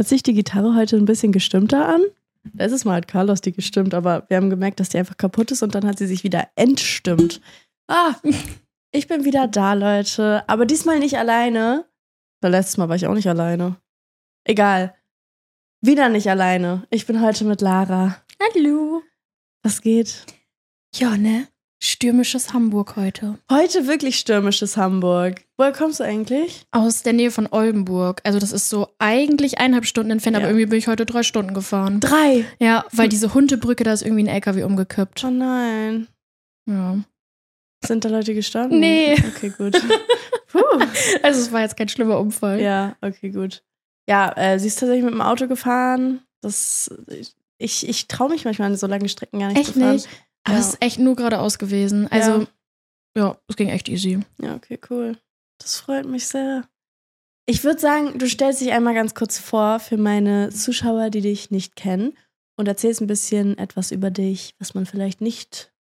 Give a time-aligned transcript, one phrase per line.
[0.00, 2.00] Hört sich die Gitarre heute ein bisschen gestimmter an?
[2.54, 5.62] Letztes Mal hat Carlos die gestimmt, aber wir haben gemerkt, dass die einfach kaputt ist
[5.62, 7.42] und dann hat sie sich wieder entstimmt.
[7.86, 8.14] Ah,
[8.92, 10.42] ich bin wieder da, Leute.
[10.48, 11.84] Aber diesmal nicht alleine.
[12.40, 13.76] Weil letztes Mal war ich auch nicht alleine.
[14.44, 14.94] Egal.
[15.82, 16.86] Wieder nicht alleine.
[16.88, 18.16] Ich bin heute mit Lara.
[18.42, 19.02] Hallo.
[19.62, 20.24] Was geht?
[20.94, 21.46] Ja, ne?
[21.82, 23.38] Stürmisches Hamburg heute.
[23.50, 25.40] Heute wirklich stürmisches Hamburg.
[25.56, 26.66] Woher kommst du eigentlich?
[26.72, 28.20] Aus der Nähe von Oldenburg.
[28.24, 30.40] Also das ist so eigentlich eineinhalb Stunden entfernt, Ja.
[30.42, 32.00] aber irgendwie bin ich heute drei Stunden gefahren.
[32.00, 32.44] Drei.
[32.58, 35.24] Ja, weil diese Hundebrücke, da ist irgendwie ein LKW umgekippt.
[35.24, 36.06] Oh nein.
[36.68, 36.98] Ja.
[37.82, 38.78] Sind da Leute gestorben?
[38.78, 39.14] Nee.
[39.34, 39.80] Okay, gut.
[40.48, 40.58] Puh.
[41.22, 42.60] Also es war jetzt kein schlimmer Unfall.
[42.60, 43.62] Ja, okay, gut.
[44.06, 46.20] Ja, äh, sie ist tatsächlich mit dem Auto gefahren.
[46.42, 46.90] Das,
[47.56, 49.92] ich ich traue mich manchmal so lange Strecken gar nicht Echt zu fahren.
[49.94, 50.08] nicht?
[50.44, 50.60] Aber Ja.
[50.60, 52.08] es ist echt nur geradeaus gewesen.
[52.10, 52.46] Also,
[53.16, 53.36] ja.
[53.48, 54.20] es ging echt easy.
[54.40, 55.16] Ja, okay, cool.
[55.58, 56.64] Das freut mich sehr.
[57.46, 61.50] Ich würde sagen, du stellst dich einmal ganz kurz vor für meine Zuschauer, die dich
[61.50, 62.16] nicht kennen
[62.56, 65.72] und erzählst ein bisschen etwas über dich, was man vielleicht nicht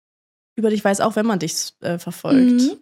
[0.57, 2.63] über dich weiß, auch wenn man dich äh, verfolgt.
[2.63, 2.79] Mhm.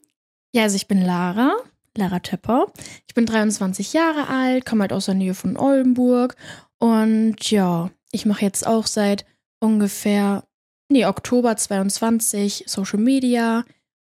[0.55, 1.57] Ja, also ich bin Lara,
[1.97, 2.73] Lara Töpper.
[3.09, 6.37] Ich bin 23 Jahre alt, komme halt aus der Nähe von Oldenburg.
[6.79, 9.27] Und ja, ich mache jetzt auch seit
[9.61, 10.45] ungefähr,
[10.89, 13.65] nee, Oktober 22 Social Media.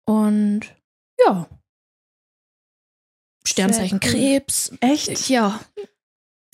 [0.06, 0.62] Und
[1.26, 1.48] ja.
[3.46, 4.12] Sternzeichen cool.
[4.12, 4.72] Krebs.
[4.82, 5.30] Echt?
[5.30, 5.60] Ja.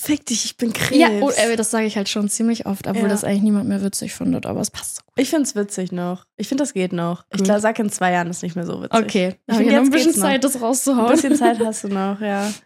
[0.02, 0.98] Fick dich, ich bin Krebs.
[1.00, 3.08] Ja, oh, äh, das sage ich halt schon ziemlich oft, obwohl Ja.
[3.10, 5.14] das eigentlich niemand mehr witzig findet, aber es passt so gut.
[5.18, 6.26] Ich find's witzig noch.
[6.36, 7.26] Ich finde, das geht noch.
[7.34, 9.00] Ich glaub, sag in zwei Jahren ist nicht mehr so witzig.
[9.00, 10.28] Okay, Ich habe ja noch ein bisschen geht's noch.
[10.28, 11.12] Zeit, das Ein rauszuhauen.
[11.12, 12.52] bisschen Zeit hast du noch, ja.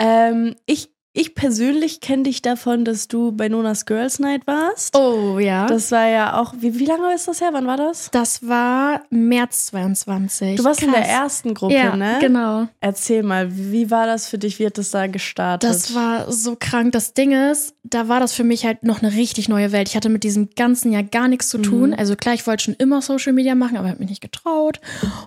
[0.00, 4.96] Ähm, ich, ich persönlich kenne dich davon, dass du bei Nonas Girls Night warst.
[4.96, 5.66] Oh ja.
[5.66, 7.48] Das war ja auch, wie, wie lange ist das her?
[7.52, 8.10] Wann war das?
[8.12, 10.56] Das war März 22.
[10.56, 11.10] Du warst in der Krass.
[11.10, 12.18] ersten Gruppe, ja, ne?
[12.20, 12.68] genau.
[12.80, 14.58] Erzähl mal, wie war das für dich?
[14.58, 15.68] Wie hat das da gestartet?
[15.68, 16.92] Das war so krank.
[16.92, 19.88] Das Ding ist, da war das für mich halt noch eine richtig neue Welt.
[19.88, 21.90] Ich hatte mit diesem ganzen Jahr gar nichts zu tun.
[21.90, 21.96] Mhm.
[21.98, 24.80] Also klar, ich wollte schon immer Social Media machen, aber habe mich nicht getraut.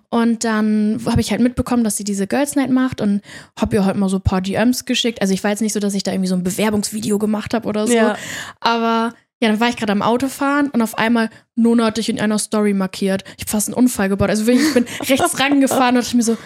[0.09, 3.22] Und dann habe ich halt mitbekommen, dass sie diese Girls Night macht und
[3.59, 5.22] habe ihr halt mal so ein paar DMs geschickt.
[5.22, 7.68] Also ich war jetzt nicht so, dass ich da irgendwie so ein Bewerbungsvideo gemacht habe
[7.68, 7.94] oder so.
[7.94, 8.18] Ja.
[8.59, 12.20] Aber ja, dann war ich gerade am Autofahren und auf einmal Nona hat dich in
[12.20, 13.24] einer Story markiert.
[13.38, 14.30] Ich habe fast einen Unfall gebaut.
[14.30, 16.38] Also wirklich, ich bin rechts rangefahren und dachte mir so,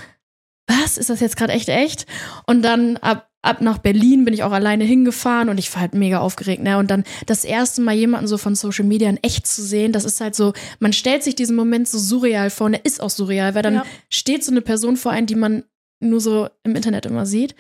[0.68, 0.98] was?
[0.98, 2.06] Ist das jetzt gerade echt echt?
[2.48, 5.94] Und dann ab, ab nach Berlin bin ich auch alleine hingefahren und ich war halt
[5.94, 6.64] mega aufgeregt.
[6.64, 6.78] Ne?
[6.78, 10.06] Und dann das erste Mal jemanden so von Social Media in echt zu sehen, das
[10.06, 13.10] ist halt so, man stellt sich diesen Moment so surreal vor und er ist auch
[13.12, 13.86] surreal, weil dann Ja.
[14.10, 15.66] steht so eine Person vor einem, die man
[16.00, 17.56] nur so im Internet immer sieht.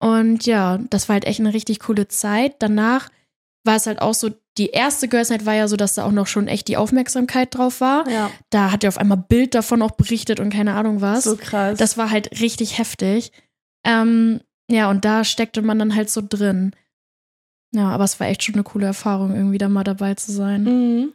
[0.00, 2.56] Und ja, das war halt echt eine richtig coole Zeit.
[2.60, 3.10] Danach
[3.64, 6.12] war es halt auch so, die erste Girls Night war ja so, dass da auch
[6.12, 8.08] noch schon echt die Aufmerksamkeit drauf war.
[8.08, 11.24] ja, Da hat er auf einmal Bild davon auch berichtet und keine Ahnung was.
[11.24, 11.78] so krass.
[11.78, 13.32] Das war halt richtig heftig.
[13.84, 16.74] Ähm, ja, und da steckte man dann halt so drin.
[17.74, 20.64] Ja, aber es war echt schon eine coole Erfahrung, irgendwie da mal dabei zu sein.
[20.64, 21.12] Mhm.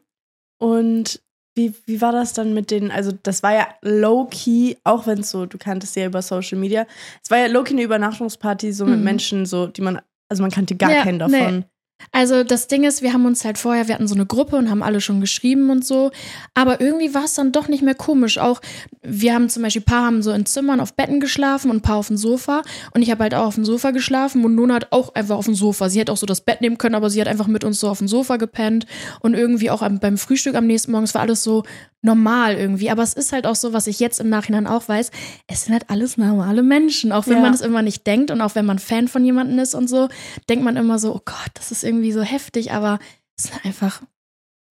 [0.60, 1.22] Und
[1.56, 5.30] wie, wie war das dann mit den, also das war ja low-key, auch wenn es
[5.30, 6.86] so, du kanntest ja über Social Media,
[7.24, 9.04] es war ja low-key eine Übernachtungsparty so mit Mhm.
[9.04, 11.66] Menschen, so, die man, also man kannte gar Ja, keinen davon.
[12.12, 14.70] Also das Ding ist, wir haben uns halt vorher, wir hatten so eine Gruppe und
[14.70, 16.12] haben alle schon geschrieben und so.
[16.54, 18.38] Aber irgendwie war es dann doch nicht mehr komisch.
[18.38, 18.62] Auch
[19.02, 21.82] wir haben zum Beispiel, ein paar haben so in Zimmern auf Betten geschlafen und ein
[21.82, 22.62] paar auf dem Sofa.
[22.94, 25.46] Und ich habe halt auch auf dem Sofa geschlafen und Nona hat auch einfach auf
[25.46, 25.90] dem Sofa.
[25.90, 27.90] Sie hätte auch so das Bett nehmen können, aber sie hat einfach mit uns so
[27.90, 28.86] auf dem Sofa gepennt.
[29.22, 31.64] Und irgendwie auch beim Frühstück am nächsten Morgen, es war alles so
[32.06, 32.90] normal irgendwie.
[32.90, 35.10] Aber es ist halt auch so, was ich jetzt im Nachhinein auch weiß,
[35.48, 37.14] es sind halt alles normale Menschen.
[37.14, 37.42] Auch wenn Ja.
[37.44, 40.10] man es immer nicht denkt und auch wenn man Fan von jemandem ist und so,
[40.50, 43.00] denkt man immer so, oh Gott, das ist irgendwie so heftig, aber
[43.38, 44.02] es sind einfach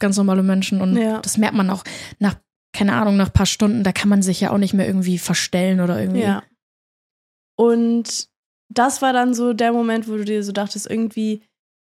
[0.01, 1.21] ganz normale Menschen und Ja.
[1.21, 1.85] das merkt man auch
[2.19, 2.35] nach,
[2.75, 5.19] keine Ahnung, nach ein paar Stunden, da kann man sich ja auch nicht mehr irgendwie
[5.19, 6.23] verstellen oder irgendwie.
[6.23, 6.43] Ja.
[7.57, 8.29] Und
[8.69, 11.43] das war dann so der Moment, wo du dir so dachtest, irgendwie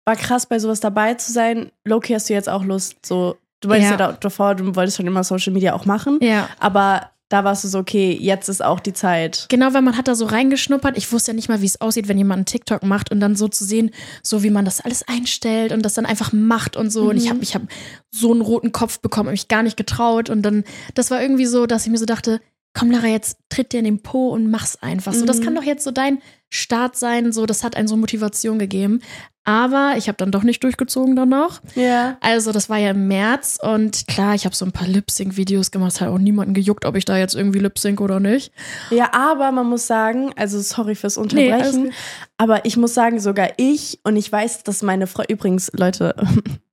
[0.07, 1.71] war krass, bei sowas dabei zu sein.
[1.87, 3.97] Loki, hast du jetzt auch Lust, so, du wolltest ja, Ja.
[3.97, 6.49] da, davor, du wolltest schon immer Social Media auch machen, Ja.
[6.59, 9.47] aber da warst du so, okay, jetzt ist auch die Zeit.
[9.49, 10.97] Genau, weil man hat da so reingeschnuppert.
[10.97, 13.35] Ich wusste ja nicht mal, wie es aussieht, wenn jemand einen TikTok macht und dann
[13.35, 13.91] so zu sehen,
[14.23, 17.09] so wie man das alles einstellt und das dann einfach macht und so.
[17.11, 17.31] Und ich Mhm.
[17.31, 17.63] habe ich hab
[18.11, 20.29] so einen roten Kopf bekommen, hab mich gar nicht getraut.
[20.31, 22.41] Und dann, das war irgendwie so, dass ich mir so dachte,
[22.75, 25.13] komm Lara, jetzt tritt dir in den Po und mach's einfach.
[25.15, 25.45] So, das Mhm.
[25.45, 26.19] kann doch jetzt so dein
[26.51, 27.33] Start sein.
[27.33, 29.01] So, das hat einen so Motivation gegeben.
[29.47, 31.61] Aber ich habe dann doch nicht durchgezogen dann noch.
[31.75, 32.17] Ja.
[32.23, 36.01] Also, das war ja im März und klar, ich habe so ein paar Lip-Sync-Videos gemacht.
[36.01, 38.53] Hat auch niemanden gejuckt, ob ich da jetzt irgendwie Lip-Sync oder nicht.
[38.91, 41.93] Ja, aber man muss sagen, also sorry fürs Unterbrechen, gut.
[42.39, 46.15] aber ich muss sagen, sogar ich, und ich weiß, dass meine Frau, übrigens, Leute,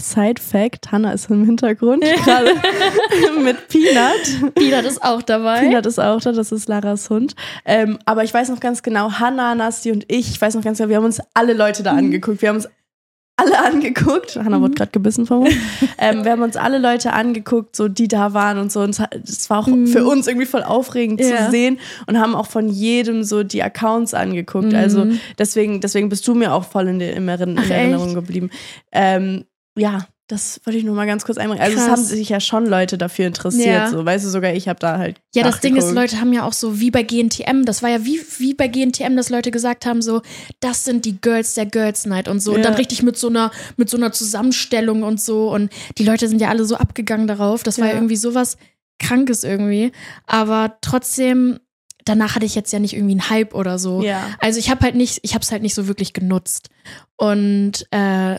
[0.00, 2.50] Side Fact, Hannah ist im Hintergrund gerade
[3.42, 4.54] mit Peanut.
[4.54, 5.60] Peanut ist auch dabei.
[5.60, 7.34] Peanut ist auch da, das ist Laras Hund.
[7.64, 10.78] Ähm, aber ich weiß noch ganz genau, Hannah, Nasti und ich, ich weiß noch ganz
[10.78, 12.42] genau, wir haben uns alle Leute da angeguckt.
[12.42, 12.68] Wir haben uns
[13.38, 14.36] alle angeguckt.
[14.36, 15.54] Hannah wurde gerade gebissen von uns.
[15.98, 18.80] ähm, wir haben uns alle Leute angeguckt, so die da waren und so.
[18.80, 19.88] Und es war auch Mhm.
[19.88, 21.44] für uns irgendwie voll aufregend Ja.
[21.44, 24.72] zu sehen und haben auch von jedem so die Accounts angeguckt.
[24.72, 25.06] Also
[25.38, 27.60] deswegen, deswegen bist du mir auch voll in, der, in, Erinner- in Mhm.
[27.62, 28.14] Ach, Erinnerung echt?
[28.16, 28.50] geblieben.
[28.90, 29.44] Ähm,
[29.76, 31.62] ja, das wollte ich nur mal ganz kurz einbringen.
[31.62, 31.92] Also es Krass.
[31.98, 33.66] haben sich ja schon Leute dafür interessiert.
[33.66, 33.90] Ja.
[33.90, 35.20] So, weißt du, sogar ich habe da halt.
[35.36, 35.92] Ja, das Ding ist.
[35.92, 39.14] Leute haben ja auch so wie bei GNTM, das war ja wie, wie bei GNTM,
[39.16, 40.22] dass Leute gesagt haben, so,
[40.58, 42.50] das sind die Girls der Girls Night und so.
[42.52, 42.64] Und Ja.
[42.64, 45.48] dann richtig mit so einer, mit so einer Zusammenstellung und so.
[45.52, 47.62] Und die Leute sind ja alle so abgegangen darauf.
[47.62, 47.92] Das war Ja.
[47.92, 48.56] ja irgendwie sowas
[48.98, 49.92] Krankes irgendwie.
[50.26, 51.60] Aber trotzdem,
[52.04, 54.02] danach hatte ich jetzt ja nicht irgendwie einen Hype oder so.
[54.02, 54.24] Ja.
[54.40, 56.68] Also ich habe halt nicht, ich habe es halt nicht so wirklich genutzt.
[57.16, 58.38] Und äh,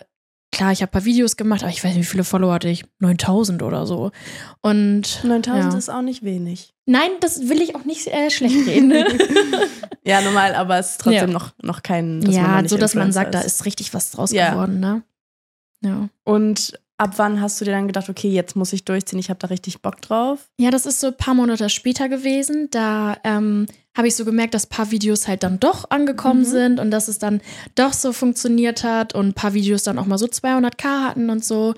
[0.52, 2.70] klar, ich habe ein paar Videos gemacht, aber ich weiß nicht, wie viele Follower hatte
[2.70, 2.86] ich?
[3.00, 4.12] 9000 oder so.
[4.62, 5.78] Und 9000 ja.
[5.78, 6.74] ist auch nicht wenig.
[6.86, 8.94] Nein, das will ich auch nicht äh, schlecht reden.
[10.08, 11.34] Ja, normal, aber es ist trotzdem Ja.
[11.34, 12.22] noch, noch kein.
[12.22, 14.52] dass man ja, noch so dass man Influencer sagt, da ist richtig was draus Ja.
[14.52, 15.04] geworden, ne?
[15.82, 16.08] Ja.
[16.24, 19.40] Und ab wann hast du dir dann gedacht, okay, jetzt muss ich durchziehen, ich habe
[19.40, 20.50] da richtig Bock drauf?
[20.58, 22.70] Ja, das ist so ein paar Monate später gewesen.
[22.72, 23.68] Da ähm,
[23.98, 26.46] habe ich so gemerkt, dass ein paar Videos halt dann doch angekommen Mhm.
[26.46, 27.42] sind und dass es dann
[27.76, 31.44] doch so funktioniert hat und ein paar Videos dann auch mal so 200k hatten und
[31.44, 31.74] so.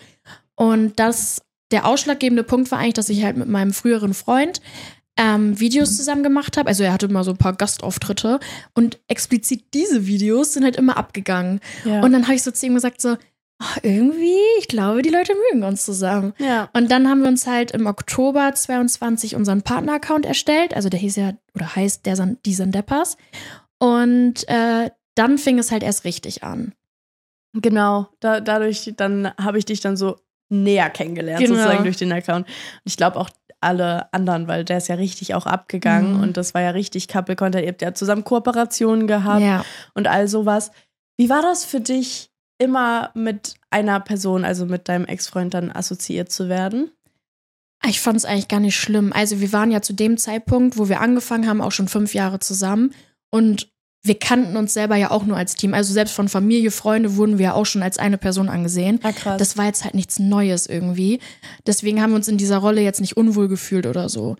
[0.55, 4.61] Und das, der ausschlaggebende Punkt war eigentlich, dass ich halt mit meinem früheren Freund
[5.17, 6.67] ähm, Videos zusammen gemacht habe.
[6.67, 8.39] Also er hatte immer so ein paar Gastauftritte
[8.73, 11.59] und explizit diese Videos sind halt immer abgegangen.
[11.85, 12.01] Ja.
[12.03, 13.17] Und dann habe ich so zu ihm gesagt, so,
[13.61, 16.33] "Ah, irgendwie, ich glaube, die Leute mögen uns zusammen.
[16.37, 16.69] ja.
[16.73, 20.73] Und dann haben wir uns halt im Oktober 22 unseren Partner-Account erstellt.
[20.73, 23.17] Also der hieß ja, oder heißt der San, die Sandepas.
[23.79, 26.73] Und äh, dann fing es halt erst richtig an.
[27.53, 30.17] Genau, da, dadurch, dann habe ich dich dann so
[30.49, 31.55] näher kennengelernt, Genau.
[31.55, 32.47] sozusagen durch den Account.
[32.47, 32.53] Und
[32.85, 33.29] ich glaube auch
[33.61, 36.23] alle anderen, weil der ist ja richtig auch abgegangen Mhm.
[36.23, 37.63] und das war ja richtig Couple-Content.
[37.63, 39.65] Ihr habt ja zusammen Kooperationen gehabt Ja.
[39.95, 40.71] und all sowas.
[41.17, 42.28] Wie war das für dich,
[42.59, 46.91] immer mit einer Person, also mit deinem Ex-Freund dann assoziiert zu werden?
[47.87, 49.13] Ich fand es eigentlich gar nicht schlimm.
[49.13, 52.39] Also wir waren ja zu dem Zeitpunkt, wo wir angefangen haben, auch schon fünf Jahre
[52.39, 52.93] zusammen.
[53.31, 53.71] Und
[54.03, 55.73] wir kannten uns selber ja auch nur als Team.
[55.73, 58.99] Also selbst von Familie, Freunde wurden wir ja auch schon als eine Person angesehen.
[59.03, 59.37] Ja, krass.
[59.37, 61.19] Das war jetzt halt nichts Neues irgendwie.
[61.65, 64.35] Deswegen haben wir uns in dieser Rolle jetzt nicht unwohl gefühlt oder so.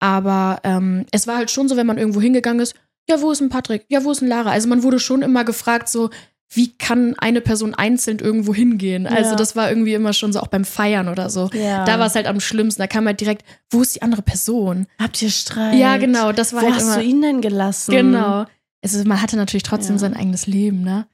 [0.00, 2.74] Aber ähm, es war halt schon so, wenn man irgendwo hingegangen ist,
[3.08, 3.84] ja, wo ist ein Patrick?
[3.88, 4.50] Ja, wo ist ein Lara?
[4.50, 6.10] Also man wurde schon immer gefragt, so,
[6.52, 9.06] wie kann eine Person einzeln irgendwo hingehen?
[9.06, 9.36] Also Ja.
[9.36, 11.48] das war irgendwie immer schon so, auch beim Feiern oder so.
[11.52, 11.84] ja.
[11.84, 12.82] Da war es halt am schlimmsten.
[12.82, 14.86] Da kam halt direkt, wo ist die andere Person?
[14.98, 15.76] Habt ihr Streit?
[15.76, 16.96] Ja, genau, das war Wo halt hast immer.
[16.96, 17.92] du ihn denn gelassen?
[17.92, 18.46] Genau.
[18.82, 20.00] Also man hatte natürlich trotzdem Ja.
[20.00, 21.06] sein eigenes Leben, ne?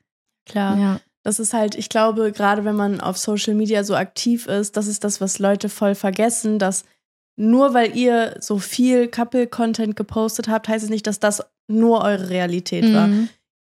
[0.48, 0.78] Klar.
[0.78, 1.00] Ja.
[1.22, 4.86] Das ist halt, ich glaube, gerade wenn man auf Social Media so aktiv ist, das
[4.86, 6.84] ist das, was Leute voll vergessen, dass
[7.36, 12.30] nur weil ihr so viel Couple-Content gepostet habt, heißt es nicht, dass das nur eure
[12.30, 13.08] Realität war.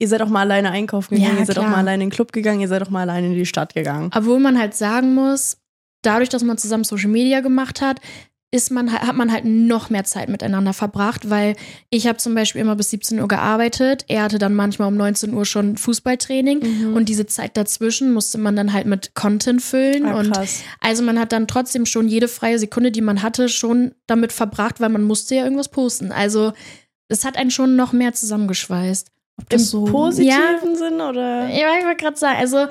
[0.04, 1.72] Ihr seid auch mal alleine einkaufen gegangen, Ja, ihr seid auch klar.
[1.72, 4.12] mal alleine in den Club gegangen, ihr seid auch mal alleine in die Stadt gegangen.
[4.14, 5.58] Obwohl man halt sagen muss,
[6.02, 8.02] dadurch, dass man zusammen Social Media gemacht hat,
[8.52, 11.56] ist man, hat man halt noch mehr Zeit miteinander verbracht, weil
[11.90, 14.06] ich habe zum Beispiel immer bis 17 Uhr gearbeitet.
[14.10, 16.94] Er hatte dann manchmal um 19 Uhr schon Fußballtraining Mhm.
[16.94, 20.06] und diese Zeit dazwischen musste man dann halt mit Content füllen.
[20.06, 20.38] Ah, und
[20.82, 24.80] also man hat dann trotzdem schon jede freie Sekunde, die man hatte, schon damit verbracht,
[24.80, 26.12] weil man musste ja irgendwas posten.
[26.12, 26.54] Also
[27.08, 29.08] es hat einen schon noch mehr zusammengeschweißt.
[29.38, 31.48] Ob Im das so positiven Sinn oder?
[31.48, 32.68] ja, ich wollte gerade sagen, also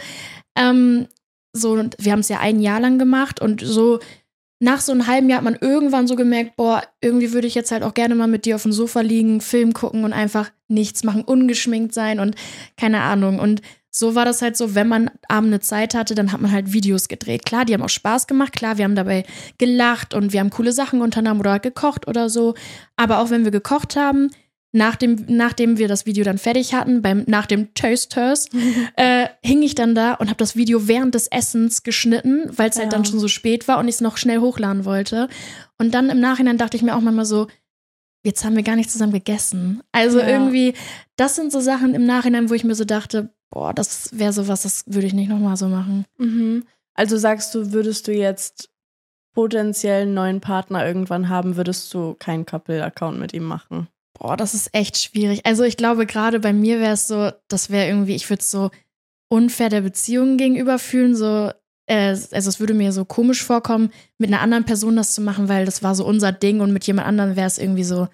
[0.57, 1.09] ähm,
[1.53, 3.99] so, wir haben es ja ein Jahr lang gemacht und so
[4.63, 7.73] nach so einem halben Jahr hat man irgendwann so gemerkt, boah, irgendwie würde ich jetzt
[7.73, 11.03] halt auch gerne mal mit dir auf dem Sofa liegen, Film gucken und einfach nichts
[11.03, 12.37] machen, ungeschminkt sein und
[12.77, 13.41] keine Ahnung.
[13.41, 16.53] Und so war das halt so, wenn man abends eine Zeit hatte, dann hat man
[16.53, 17.45] halt Videos gedreht.
[17.45, 19.25] Klar, die haben auch Spaß gemacht, klar, wir haben dabei
[19.59, 22.55] gelacht und wir haben coole Sachen unternommen oder gekocht oder so.
[22.95, 24.31] Aber auch wenn wir gekocht haben,
[24.73, 28.47] nachdem, nachdem wir das Video dann fertig hatten, beim, nach dem Toasters,
[28.97, 32.77] äh, hing ich dann da und habe das Video während des Essens geschnitten, weil es
[32.77, 32.83] Ja.
[32.83, 35.29] halt dann schon so spät war und ich es noch schnell hochladen wollte.
[35.79, 37.47] Und dann im Nachhinein dachte ich mir auch manchmal so,
[38.25, 39.83] jetzt haben wir gar nicht zusammen gegessen.
[39.93, 40.27] Also Ja.
[40.29, 40.75] irgendwie,
[41.17, 44.63] das sind so Sachen im Nachhinein, wo ich mir so dachte, boah, das wäre sowas,
[44.63, 46.05] das würde ich nicht nochmal so machen.
[46.19, 46.65] Mhm.
[46.95, 48.71] Also sagst du, würdest du jetzt
[49.35, 53.89] potenziell einen neuen Partner irgendwann haben, würdest du keinen Couple-Account mit ihm machen?
[54.19, 55.45] Boah, das ist echt schwierig.
[55.45, 58.51] Also ich glaube, gerade bei mir wäre es so, das wäre irgendwie, ich würde es
[58.51, 58.71] so
[59.29, 61.51] unfair der Beziehung gegenüber fühlen, so,
[61.87, 65.49] äh, also es würde mir so komisch vorkommen, mit einer anderen Person das zu machen,
[65.49, 68.09] weil das war so unser Ding und mit jemand anderem wäre es irgendwie so,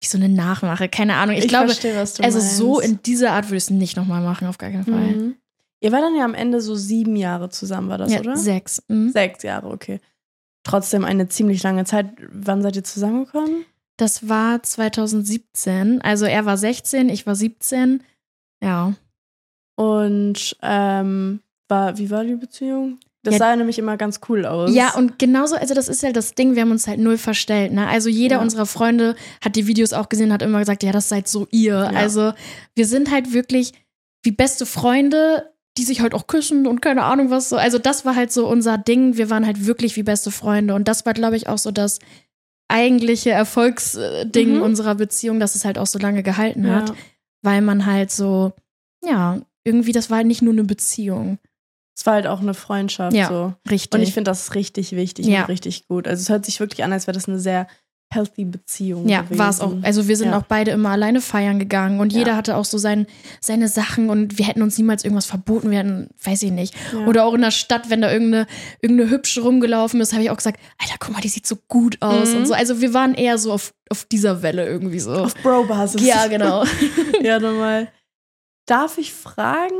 [0.00, 1.36] wie so eine Nachmache, keine Ahnung.
[1.36, 2.88] Ich, glaube, verstehe, also so meinst.
[2.88, 4.94] in dieser Art würde ich es nicht nochmal machen, auf gar keinen Fall.
[4.94, 5.36] Mhm.
[5.80, 8.36] Ihr war dann ja am Ende so sieben Jahre zusammen, war das, ja, oder?
[8.36, 8.82] Sechs.
[8.88, 9.10] Mhm.
[9.10, 10.00] Sechs Jahre, okay.
[10.64, 12.06] Trotzdem eine ziemlich lange Zeit.
[12.30, 13.64] Wann seid ihr zusammengekommen?
[14.02, 16.00] Das war 2017.
[16.02, 18.02] Also er war 16, ich war 17.
[18.62, 18.94] Ja.
[19.76, 22.98] Und ähm, war, wie war die Beziehung?
[23.24, 23.38] Das Ja.
[23.38, 24.74] sah ja nämlich immer ganz cool aus.
[24.74, 27.72] Ja, und genauso, also das ist ja das Ding, wir haben uns halt null verstellt.
[27.72, 27.86] Ne?
[27.86, 28.42] Also jeder Ja.
[28.42, 31.76] unserer Freunde hat die Videos auch gesehen, hat immer gesagt, ja, das seid so ihr.
[31.96, 32.32] Also
[32.74, 33.72] wir sind halt wirklich
[34.24, 37.56] wie beste Freunde, die sich halt auch küssen und keine Ahnung was so.
[37.56, 39.16] Also das war halt so unser Ding.
[39.16, 40.74] Wir waren halt wirklich wie beste Freunde.
[40.74, 42.00] Und das war, glaube ich, auch so das
[42.72, 44.62] eigentliche Erfolgsding Mhm.
[44.62, 46.76] unserer Beziehung, dass es halt auch so lange gehalten ja.
[46.76, 46.92] hat.
[47.42, 48.52] Weil man halt so,
[49.04, 51.38] ja, irgendwie, das war halt nicht nur eine Beziehung.
[51.96, 53.54] Es war halt auch eine Freundschaft Ja, so.
[53.70, 53.94] Richtig.
[53.98, 55.40] Und ich finde das richtig wichtig Ja.
[55.42, 56.08] und richtig gut.
[56.08, 57.66] Also es hört sich wirklich an, als wäre das eine sehr
[58.14, 59.08] healthy Beziehung.
[59.08, 59.72] Ja, war es auch.
[59.82, 60.38] Also wir sind Ja.
[60.38, 62.18] auch beide immer alleine feiern gegangen und Ja.
[62.20, 63.06] jeder hatte auch so sein,
[63.40, 66.74] seine Sachen und wir hätten uns niemals irgendwas verboten werden, weiß ich nicht.
[66.92, 67.06] Ja.
[67.06, 68.46] Oder auch in der Stadt, wenn da irgendeine,
[68.80, 71.96] irgendeine hübsche rumgelaufen ist, habe ich auch gesagt, Alter, guck mal, die sieht so gut
[72.00, 72.36] aus Mhm.
[72.38, 72.54] und so.
[72.54, 75.12] Also wir waren eher so auf, auf dieser Welle irgendwie so.
[75.12, 76.04] auf Bro-Basis.
[76.06, 76.64] Ja, genau.
[77.22, 77.88] ja, nochmal.
[78.66, 79.74] Darf ich fragen,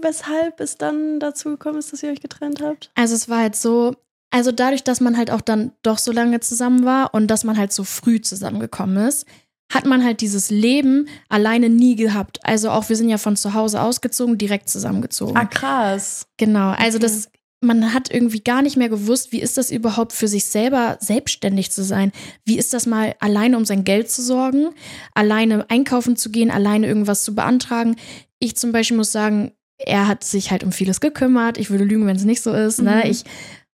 [0.00, 2.90] weshalb es dann dazu gekommen ist, dass ihr euch getrennt habt?
[2.94, 3.94] Also es war halt so,
[4.36, 7.56] also dadurch, dass man halt auch dann doch so lange zusammen war und dass man
[7.56, 9.24] halt so früh zusammengekommen ist,
[9.72, 12.40] hat man halt dieses Leben alleine nie gehabt.
[12.42, 15.38] Also auch wir sind ja von zu Hause ausgezogen, direkt zusammengezogen.
[15.38, 16.26] Ah, krass.
[16.36, 17.06] Genau, also Okay.
[17.06, 17.30] das,
[17.62, 21.70] man hat irgendwie gar nicht mehr gewusst, wie ist das überhaupt für sich selber selbstständig
[21.70, 22.12] zu sein?
[22.44, 24.68] Wie ist das mal alleine um sein Geld zu sorgen,
[25.14, 27.96] alleine einkaufen zu gehen, alleine irgendwas zu beantragen?
[28.38, 31.56] Ich zum Beispiel muss sagen, er hat sich halt um vieles gekümmert.
[31.56, 32.82] Ich würde lügen, wenn es nicht so ist.
[32.82, 33.00] Ne?
[33.02, 33.10] Mhm.
[33.10, 33.24] Ich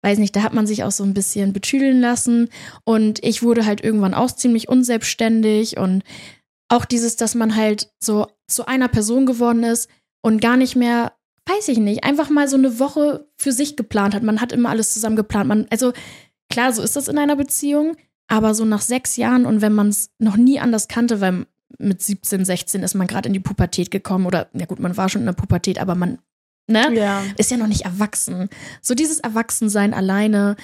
[0.07, 2.49] weiß nicht, da hat man sich auch so ein bisschen betüdeln lassen.
[2.85, 6.05] Und ich wurde halt irgendwann auch ziemlich unselbstständig und
[6.69, 9.91] auch dieses, dass man halt so zu einer Person geworden ist
[10.23, 11.13] und gar nicht mehr,
[11.47, 14.23] weiß ich nicht, einfach mal so eine Woche für sich geplant hat.
[14.23, 15.49] Man hat immer alles zusammen geplant.
[15.49, 15.93] Man, also
[16.51, 17.97] klar, so ist das in einer Beziehung,
[18.29, 21.47] aber so nach sechs Jahren und wenn man es noch nie anders kannte, weil
[21.79, 25.09] mit 17, 16 ist man gerade in die Pubertät gekommen oder, ja gut, man war
[25.09, 26.19] schon in der Pubertät, aber man,
[26.67, 26.93] ne?
[26.95, 27.23] Ja.
[27.37, 28.49] ist ja noch nicht erwachsen.
[28.83, 30.57] So dieses Erwachsensein alleine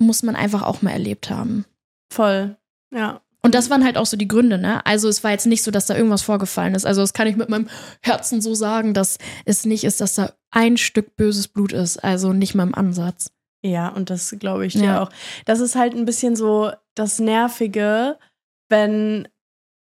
[0.00, 1.64] muss man einfach auch mal erlebt haben.
[2.12, 2.56] Voll.
[2.94, 3.20] Ja.
[3.44, 4.84] Und das waren halt auch so die Gründe, ne?
[4.86, 6.86] Also es war jetzt nicht so, dass da irgendwas vorgefallen ist.
[6.86, 7.68] Also das kann ich mit meinem
[8.00, 12.02] Herzen so sagen, dass es nicht ist, dass da ein Stück böses Blut ist.
[12.04, 13.32] Also nicht mal im Ansatz.
[13.64, 15.02] Ja, und das glaube ich dir Ja.
[15.02, 15.10] auch.
[15.44, 18.16] Das ist halt ein bisschen so das Nervige,
[18.68, 19.26] wenn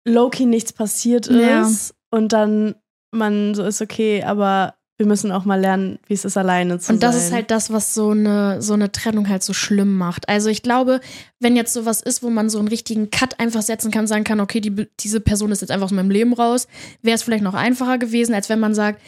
[0.05, 1.63] Loki nichts passiert Ja.
[1.63, 2.75] ist und dann
[3.11, 6.91] man so ist, okay, aber wir müssen auch mal lernen, wie es ist, alleine zu
[6.91, 7.23] Und das sein.
[7.25, 10.27] ist halt das, was so eine, so eine Trennung halt so schlimm macht.
[10.27, 11.01] Also ich glaube,
[11.39, 14.39] wenn jetzt sowas ist, wo man so einen richtigen Cut einfach setzen kann, sagen kann,
[14.39, 16.67] okay, die, diese Person ist jetzt einfach aus meinem Leben raus,
[17.03, 19.01] wäre es vielleicht noch einfacher gewesen, als wenn man sagt,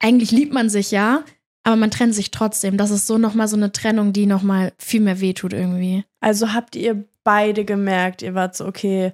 [0.00, 1.24] eigentlich liebt man sich ja,
[1.64, 2.76] aber man trennt sich trotzdem.
[2.76, 6.04] Das ist so nochmal so eine Trennung, die nochmal viel mehr wehtut irgendwie.
[6.20, 9.12] Also habt ihr beide gemerkt, ihr wart so, okay,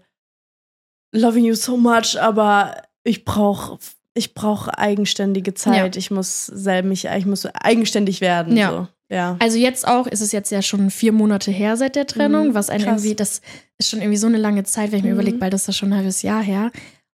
[1.14, 3.78] loving you so much, aber ich brauche
[4.18, 5.96] ich brauche eigenständige Zeit.
[5.96, 8.56] Ich muss selber mich, ich muss eigenständig werden.
[8.56, 8.70] Ja.
[8.70, 8.88] So.
[9.14, 9.36] ja.
[9.38, 12.54] Also jetzt auch, ist es jetzt ja schon vier Monate her seit der Trennung, Mhm,
[12.54, 13.02] was einen krass.
[13.02, 13.40] irgendwie, das
[13.78, 15.20] ist schon irgendwie so eine lange Zeit, wenn ich mir Mhm.
[15.20, 16.70] überlege, weil das ist ja schon ein halbes Jahr her.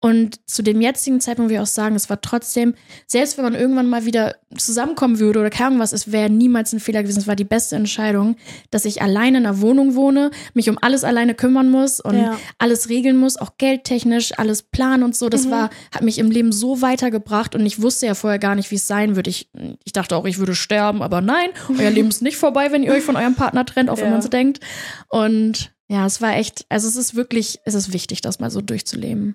[0.00, 2.74] Und zu dem jetzigen Zeitpunkt will ich auch sagen, es war trotzdem,
[3.08, 6.72] selbst wenn man irgendwann mal wieder zusammenkommen würde oder keine Ahnung was, es wäre niemals
[6.72, 7.18] ein Fehler gewesen.
[7.18, 8.36] Es war die beste Entscheidung,
[8.70, 12.38] dass ich alleine in einer Wohnung wohne, mich um alles alleine kümmern muss und Ja.
[12.58, 15.28] alles regeln muss, auch geldtechnisch, alles planen und so.
[15.28, 15.50] Das Mhm.
[15.50, 18.76] war, hat mich im Leben so weitergebracht und ich wusste ja vorher gar nicht, wie
[18.76, 19.30] es sein würde.
[19.30, 19.50] Ich,
[19.84, 22.92] ich dachte auch, ich würde sterben, aber nein, euer Leben ist nicht vorbei, wenn ihr
[22.92, 24.10] euch von eurem Partner trennt, auch wenn Ja.
[24.12, 24.60] man so denkt.
[25.08, 28.60] Und ja, es war echt, also es ist wirklich, es ist wichtig, das mal so
[28.60, 29.34] durchzuleben.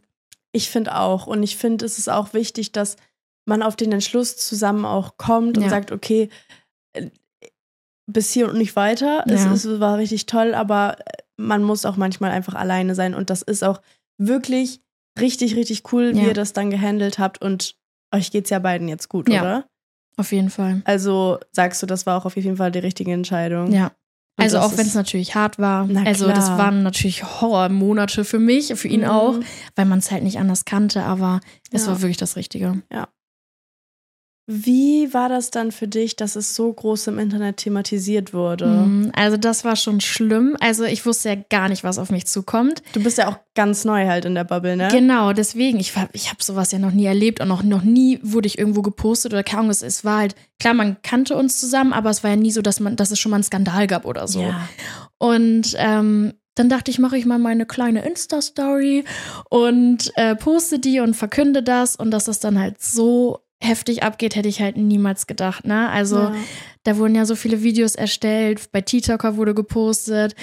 [0.53, 1.27] Ich finde auch.
[1.27, 2.95] Und ich finde, es ist auch wichtig, dass
[3.45, 5.69] man auf den Entschluss zusammen auch kommt und Ja.
[5.69, 6.29] sagt, okay,
[6.93, 7.09] äh,
[8.05, 9.23] bis hier und nicht weiter.
[9.27, 9.53] Es, Ja.
[9.53, 13.15] es war richtig toll, aber äh, man muss auch manchmal einfach alleine sein.
[13.15, 13.81] Und das ist auch
[14.17, 14.81] wirklich
[15.19, 16.27] richtig, richtig cool, wie Ja.
[16.27, 17.41] ihr das dann gehandelt habt.
[17.41, 17.75] Und
[18.13, 19.41] euch geht's ja beiden jetzt gut, Ja.
[19.41, 19.67] oder?
[20.17, 20.81] Auf jeden Fall.
[20.85, 23.71] Also sagst du, das war auch auf jeden Fall die richtige Entscheidung.
[23.71, 23.91] Ja.
[24.35, 25.87] Und Also das auch wenn es natürlich hart war.
[26.05, 26.57] Also das klar.
[26.57, 29.07] waren natürlich Horrormonate für mich, für ihn Mhm.
[29.07, 29.35] auch,
[29.75, 31.39] weil man es halt nicht anders kannte, aber
[31.71, 31.91] es Ja.
[31.91, 32.81] war wirklich das Richtige.
[34.45, 38.67] Wie war das dann für dich, dass es so groß im Internet thematisiert wurde?
[38.67, 40.57] Mhm, Also das war schon schlimm.
[40.59, 42.83] Also ich wusste ja gar nicht, was auf mich zukommt.
[42.91, 44.89] Du bist ja auch ganz neu halt in der Bubble, ne?
[44.91, 48.47] Genau, deswegen, ich, ich habe sowas ja noch nie erlebt und noch, noch nie wurde
[48.47, 51.93] ich irgendwo gepostet oder keine Ahnung, es, es war halt, klar, man kannte uns zusammen,
[51.93, 54.05] aber es war ja nie so, dass man, dass es schon mal einen Skandal gab
[54.05, 54.41] oder so.
[54.41, 54.67] Ja.
[55.19, 59.05] Und ähm, dann dachte ich, mache ich mal meine kleine Insta-Story
[59.49, 64.35] und äh, poste die und verkünde das und dass das dann halt so heftig abgeht,
[64.35, 65.89] hätte ich halt niemals gedacht, ne?
[65.89, 66.35] Also Ja.
[66.83, 70.35] da wurden ja so viele Videos erstellt, bei TikToker wurde gepostet.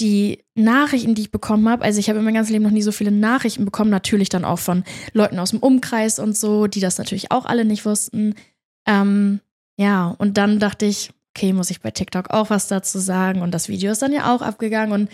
[0.00, 2.82] Die Nachrichten, die ich bekommen habe, also ich habe in meinem ganzen Leben noch nie
[2.82, 6.80] so viele Nachrichten bekommen, natürlich dann auch von Leuten aus dem Umkreis und so, die
[6.80, 8.34] das natürlich auch alle nicht wussten.
[8.88, 9.40] Ähm,
[9.78, 13.42] ja, und dann dachte ich, okay, muss ich bei TikTok auch was dazu sagen?
[13.42, 15.10] Und das Video ist dann ja auch abgegangen und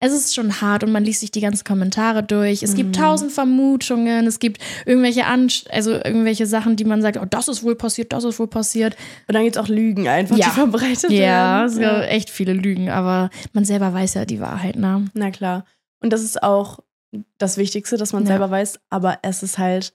[0.00, 2.62] es ist schon hart und man liest sich die ganzen Kommentare durch.
[2.62, 3.00] Es gibt Mhm.
[3.00, 7.62] tausend Vermutungen, es gibt irgendwelche Ansch also irgendwelche Sachen, die man sagt, oh, das ist
[7.64, 8.96] wohl passiert, das ist wohl passiert.
[9.26, 10.46] Und dann gibt es auch Lügen einfach, Ja.
[10.46, 12.00] die verbreitet Ja, es werden.
[12.02, 15.06] gibt echt viele Lügen, aber man selber weiß ja die Wahrheit, ne?
[15.14, 15.64] Na klar.
[16.00, 16.78] Und das ist auch
[17.38, 18.28] das Wichtigste, dass man Ja.
[18.28, 19.94] selber weiß, aber es ist halt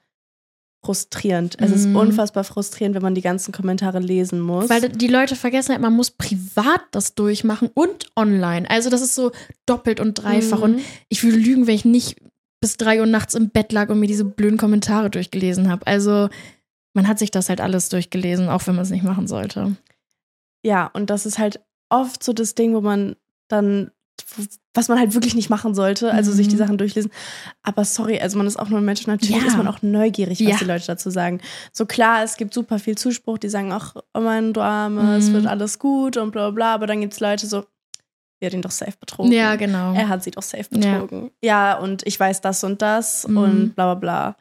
[0.83, 1.55] frustrierend.
[1.59, 1.95] Es ist Mhm.
[1.95, 4.69] unfassbar frustrierend, wenn man die ganzen Kommentare lesen muss.
[4.69, 8.69] Weil die Leute vergessen halt, man muss privat das durchmachen und online.
[8.69, 9.31] Also das ist so
[9.65, 10.57] doppelt und dreifach.
[10.57, 10.63] Mhm.
[10.63, 12.17] Und ich würde lügen, wenn ich nicht
[12.61, 15.87] bis drei Uhr nachts im Bett lag und mir diese blöden Kommentare durchgelesen habe.
[15.87, 16.29] Also
[16.93, 19.75] man hat sich das halt alles durchgelesen, auch wenn man es nicht machen sollte.
[20.65, 21.59] ja, und das ist halt
[21.89, 23.15] oft so das Ding, wo man
[23.49, 23.91] dann,
[24.73, 26.59] was man halt wirklich nicht machen sollte, also sich die Mhm.
[26.59, 27.11] Sachen durchlesen.
[27.61, 29.45] Aber sorry, also man ist auch nur ein Mensch, natürlich Ja.
[29.47, 30.57] ist man auch neugierig, was Ja.
[30.57, 31.41] die Leute dazu sagen.
[31.71, 35.29] So klar, es gibt super viel Zuspruch, die sagen, ach, oh mein, du Arme, es
[35.29, 35.33] Mhm.
[35.33, 37.65] wird alles gut und bla bla bla, aber dann gibt es Leute so,
[38.39, 39.31] sie hat ihn doch safe betrogen.
[39.31, 39.93] Ja, genau.
[39.93, 40.93] Er hat sie doch safe Ja.
[40.99, 41.31] betrogen.
[41.43, 43.37] Ja, und ich weiß das und das Mhm.
[43.37, 44.35] und bla bla bla.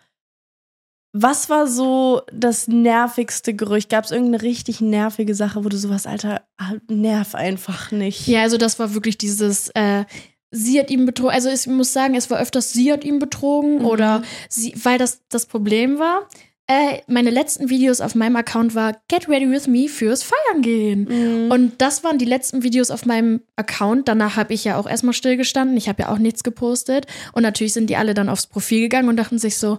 [1.12, 3.90] Was war so das nervigste Gerücht?
[3.90, 8.26] Gab es irgendeine richtig nervige Sache, wo du sowas, Alter, ah, nerv einfach nicht?
[8.26, 10.04] Ja, also das war wirklich dieses, äh,
[10.50, 11.34] sie hat ihn betrogen.
[11.34, 13.84] Also ich muss sagen, es war öfters, sie hat ihn betrogen Mhm.
[13.86, 16.28] oder sie, weil das das Problem war.
[16.66, 21.08] Äh, meine letzten Videos auf meinem Account war Get ready with me fürs Feiern gehen.
[21.44, 21.50] Mhm.
[21.50, 24.08] Und das waren die letzten Videos auf meinem Account.
[24.08, 25.76] Danach habe ich ja auch erstmal stillgestanden.
[25.76, 27.06] Ich habe ja auch nichts gepostet.
[27.32, 29.78] Und natürlich sind die alle dann aufs Profil gegangen und dachten sich so,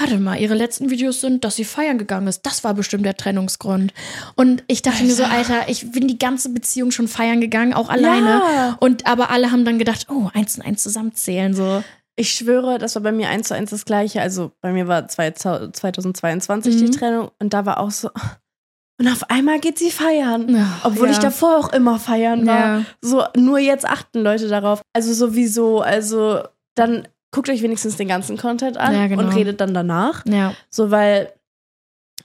[0.00, 2.46] warte mal, ihre letzten Videos sind, dass sie feiern gegangen ist.
[2.46, 3.92] Das war bestimmt der Trennungsgrund.
[4.34, 7.88] Und ich dachte mir so, Alter, ich bin die ganze Beziehung schon feiern gegangen, auch
[7.90, 8.28] alleine.
[8.30, 8.76] Ja.
[8.80, 11.54] Und aber alle haben dann gedacht, oh, eins und eins zusammenzählen.
[11.54, 11.84] So.
[12.16, 14.20] Ich schwöre, das war bei mir eins zu eins das gleiche.
[14.20, 16.92] Also bei mir war zwei- 2022 die Mhm.
[16.92, 18.10] Trennung und da war auch so.
[18.98, 20.54] Und auf einmal geht sie feiern.
[20.58, 21.12] Ach, Obwohl ja.
[21.12, 22.58] ich davor auch immer feiern war.
[22.78, 22.84] Ja.
[23.00, 24.82] So, nur jetzt achten Leute darauf.
[24.92, 26.42] Also sowieso, also
[26.74, 29.22] dann guckt euch wenigstens den ganzen Content an Ja, genau.
[29.22, 30.24] und redet dann danach.
[30.26, 30.54] Ja.
[30.68, 31.32] So, weil,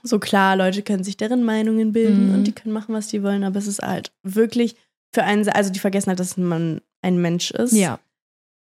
[0.02, 2.34] so klar, Leute können sich deren Meinungen bilden Mhm.
[2.34, 4.76] und die können machen, was die wollen, aber es ist halt wirklich
[5.14, 7.72] für einen, also die vergessen halt, dass man ein Mensch ist.
[7.72, 7.98] Ja.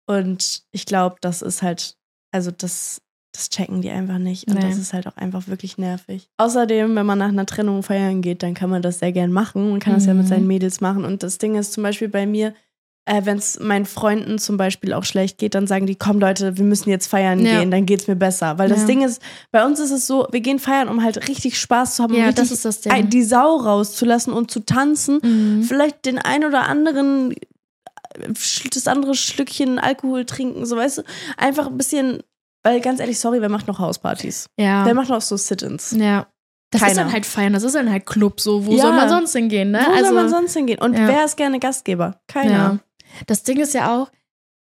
[0.07, 1.97] Und ich glaube, das ist halt,
[2.31, 3.01] also das,
[3.33, 4.47] das checken die einfach nicht.
[4.47, 4.61] Und Nee.
[4.61, 6.29] das ist halt auch einfach wirklich nervig.
[6.37, 9.71] Außerdem, wenn man nach einer Trennung feiern geht, dann kann man das sehr gern machen.
[9.71, 10.29] Man kann das ja mit Mhm.
[10.29, 11.03] seinen Mädels machen.
[11.03, 12.53] Und das Ding ist zum Beispiel bei mir,
[13.05, 16.57] äh, wenn es meinen Freunden zum Beispiel auch schlecht geht, dann sagen die, komm Leute,
[16.57, 17.59] wir müssen jetzt feiern Ja.
[17.59, 18.57] gehen, dann geht's mir besser.
[18.57, 18.85] Weil das Ja.
[18.87, 22.03] Ding ist, bei uns ist es so, wir gehen feiern, um halt richtig Spaß zu
[22.03, 25.19] haben, Ja, richtig das ist das die Sau rauszulassen und zu tanzen.
[25.21, 25.63] Mhm.
[25.63, 28.33] Vielleicht den ein oder anderen, äh,
[28.73, 31.01] das andere Schlückchen Alkohol trinken, so weißt du.
[31.37, 32.23] Einfach ein bisschen,
[32.63, 34.47] weil ganz ehrlich, sorry, wer macht noch Hauspartys?
[34.59, 34.85] Ja.
[34.85, 35.91] Wer macht noch so Sit-ins?
[35.91, 36.27] Ja.
[36.71, 37.03] Das ist Keiner.
[37.03, 38.65] dann halt feiern, das ist dann halt Club, so.
[38.65, 38.81] Wo Ja.
[38.81, 39.85] soll man sonst hingehen, ne?
[39.87, 40.79] Wo soll man sonst hingehen?
[40.81, 41.07] Und Ja.
[41.07, 42.19] wer ist gerne Gastgeber?
[42.27, 42.51] Keiner.
[42.51, 42.79] Ja.
[43.27, 44.11] Das Ding ist ja auch,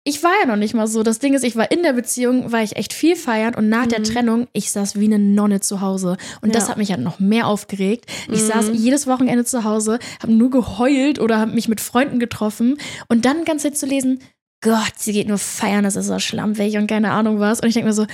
[0.08, 1.02] ich war ja noch nicht mal so.
[1.02, 3.88] Das Ding ist, ich war in der Beziehung, war ich echt viel feiern und nach
[3.88, 4.04] der Mhm.
[4.04, 6.18] Trennung, ich saß wie eine Nonne zu Hause.
[6.42, 6.70] Und das Ja.
[6.70, 8.06] hat mich halt noch mehr aufgeregt.
[8.32, 8.48] Ich Mhm.
[8.48, 13.26] saß jedes Wochenende zu Hause, habe nur geheult oder habe mich mit Freunden getroffen und
[13.26, 14.20] dann Zeit zu lesen,
[14.62, 17.60] Gott, sie geht nur feiern, das ist so schlampig und keine Ahnung was.
[17.60, 18.06] Und ich denke mir so,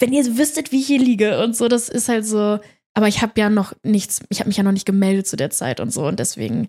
[0.00, 2.60] wenn ihr wüsstet, wie ich hier liege und so, das ist halt so.
[2.94, 5.48] Aber ich habe ja noch nichts, ich habe mich ja noch nicht gemeldet zu der
[5.50, 6.68] Zeit und so und deswegen.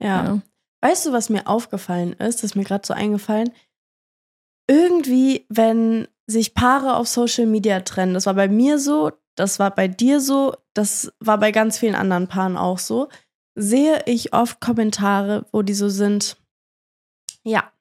[0.00, 0.24] Ja.
[0.24, 0.40] Ja.
[0.84, 2.42] Weißt du, was mir aufgefallen ist?
[2.42, 3.50] Das ist mir gerade so eingefallen.
[4.68, 9.74] Irgendwie, wenn sich Paare auf Social Media trennen, das war bei mir so, das war
[9.74, 13.08] bei dir so, das war bei ganz vielen anderen Paaren auch so,
[13.54, 16.36] sehe ich oft Kommentare, wo die so sind,
[17.44, 17.72] ja,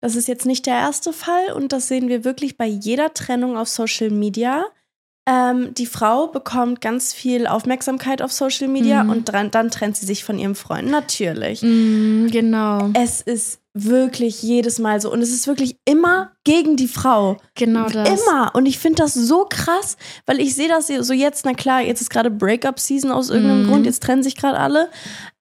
[0.00, 3.58] das ist jetzt nicht der erste Fall und das sehen wir wirklich bei jeder Trennung
[3.58, 4.64] auf Social Media.
[5.30, 9.10] Ähm, die Frau bekommt ganz viel Aufmerksamkeit auf Social Media Mhm.
[9.10, 10.88] und dran, dann trennt sie sich von ihrem Freund.
[10.90, 11.60] Natürlich.
[11.62, 12.88] Mm, genau.
[12.94, 15.12] Es ist wirklich jedes Mal so.
[15.12, 17.36] Und es ist wirklich immer gegen die Frau.
[17.56, 18.08] Genau das.
[18.08, 18.52] Immer.
[18.54, 22.00] Und ich finde das so krass, weil ich sehe das so jetzt, na klar, jetzt
[22.00, 23.68] ist gerade Breakup-Season aus irgendeinem Mhm.
[23.68, 24.88] Grund, jetzt trennen sich gerade alle.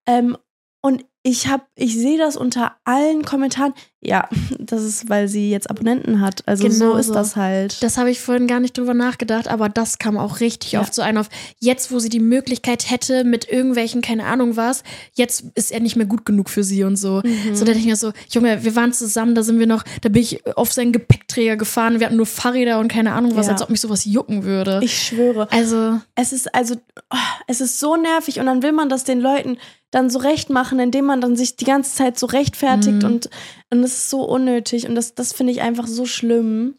[0.05, 0.35] Ähm,
[0.81, 3.73] und ich habe, ich sehe das unter allen Kommentaren.
[3.99, 4.29] Ja,
[4.59, 6.43] das ist, weil sie jetzt Abonnenten hat.
[6.47, 7.13] Also so Genau ist so.
[7.13, 7.81] das halt.
[7.81, 10.81] Das habe ich vorhin gar nicht drüber nachgedacht, aber das kam auch richtig Ja.
[10.81, 11.29] oft so ein auf.
[11.59, 14.83] Jetzt, wo sie die Möglichkeit hätte, mit irgendwelchen, keine Ahnung was,
[15.13, 17.21] jetzt ist er nicht mehr gut genug für sie und so.
[17.25, 17.55] Mhm.
[17.55, 20.09] So, da denke ich mir so, Junge, wir waren zusammen, da sind wir noch, da
[20.09, 23.53] bin ich auf seinen Gepäckträger gefahren, wir hatten nur Fahrräder und keine Ahnung was, Ja.
[23.53, 24.79] als ob mich sowas jucken würde.
[24.83, 25.51] ich schwöre.
[25.51, 26.75] also, Es ist also,
[27.11, 29.57] oh, es ist so nervig und dann will man das den Leuten
[29.89, 33.05] dann so recht machen, indem man dann sich die ganze Zeit so rechtfertigt Mhm.
[33.05, 33.29] und,
[33.71, 36.75] und das ist so unnötig und das, das finde ich einfach so schlimm.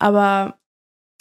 [0.00, 0.58] Aber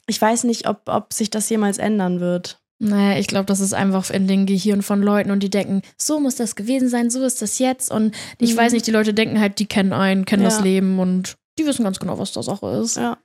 [0.07, 2.59] ich weiß nicht, ob, ob sich das jemals ändern wird.
[2.79, 6.19] naja, ich glaube, das ist einfach in den Gehirn von Leuten und die denken, so
[6.19, 7.89] muss das gewesen sein, so ist das jetzt.
[7.91, 8.57] Und ich Mhm.
[8.57, 10.63] weiß nicht, die Leute denken halt, die kennen einen, kennen das Ja.
[10.63, 12.97] Leben und die wissen ganz genau, was da Sache ist.
[12.97, 13.17] Ja.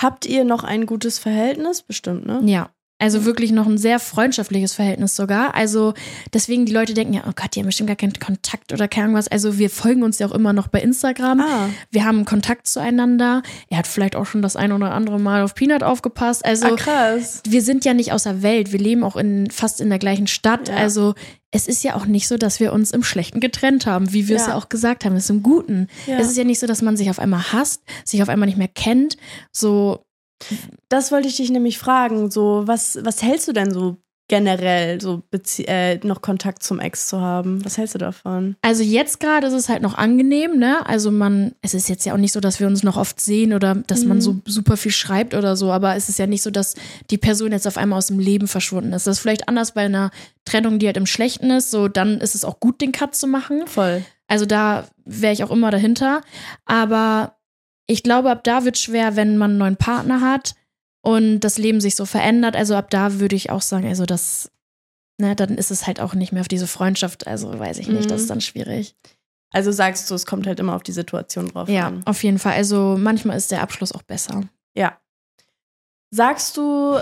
[0.00, 1.82] Habt ihr noch ein gutes Verhältnis?
[1.82, 2.40] Bestimmt, ne?
[2.44, 2.70] Ja.
[2.98, 5.54] Also wirklich noch ein sehr freundschaftliches Verhältnis sogar.
[5.54, 5.94] Also
[6.32, 9.14] deswegen die Leute denken ja, oh Gott, die haben bestimmt gar keinen Kontakt oder Ahnung
[9.14, 9.28] was.
[9.28, 11.40] Also wir folgen uns ja auch immer noch bei Instagram.
[11.40, 13.42] Ah, Wir haben Kontakt zueinander.
[13.68, 16.44] Er hat vielleicht auch schon das ein oder andere Mal auf Peanut aufgepasst.
[16.44, 17.42] Also ah krass.
[17.46, 18.72] wir sind ja nicht außer Welt.
[18.72, 20.68] Wir leben auch in fast in der gleichen Stadt.
[20.68, 20.76] Ja.
[20.76, 21.14] Also
[21.50, 24.36] es ist ja auch nicht so, dass wir uns im Schlechten getrennt haben, wie wir
[24.36, 24.48] es Ja.
[24.50, 25.14] ja auch gesagt haben.
[25.14, 25.88] Es ist im Guten.
[26.06, 26.18] Ja.
[26.18, 28.58] Es ist ja nicht so, dass man sich auf einmal hasst, sich auf einmal nicht
[28.58, 29.16] mehr kennt.
[29.52, 30.03] So,
[30.88, 32.30] Das wollte ich dich nämlich fragen.
[32.30, 35.22] So, was, was hältst du denn so generell, so
[35.66, 37.62] äh, noch Kontakt zum Ex zu haben?
[37.62, 38.56] Was hältst du davon?
[38.62, 40.84] Also jetzt gerade ist es halt noch angenehm, ne?
[40.86, 43.52] Also man, es ist jetzt ja auch nicht so, dass wir uns noch oft sehen
[43.52, 44.22] oder dass man Mhm.
[44.22, 46.74] so super viel schreibt oder so, aber es ist ja nicht so, dass
[47.10, 49.06] die Person jetzt auf einmal aus dem Leben verschwunden ist.
[49.06, 50.10] Das ist vielleicht anders bei einer
[50.46, 53.26] Trennung, die halt im Schlechten ist, so dann ist es auch gut, den Cut zu
[53.26, 53.66] machen.
[53.66, 54.02] Voll.
[54.26, 56.22] Also da wäre ich auch immer dahinter.
[56.64, 57.36] Aber
[57.86, 60.54] ich glaube, ab da wird schwer, wenn man einen neuen Partner hat
[61.02, 62.56] und das Leben sich so verändert.
[62.56, 64.50] Also ab da würde ich auch sagen, also das,
[65.18, 67.26] ne, dann ist es halt auch nicht mehr auf diese Freundschaft.
[67.26, 68.22] Also weiß ich nicht, das Mhm.
[68.22, 68.96] ist dann schwierig.
[69.52, 72.02] Also sagst du, es kommt halt immer auf die Situation drauf Ja, an.
[72.06, 72.54] auf jeden Fall.
[72.54, 74.42] Also manchmal ist der Abschluss auch besser.
[74.74, 74.98] Ja.
[76.10, 76.98] Sagst du,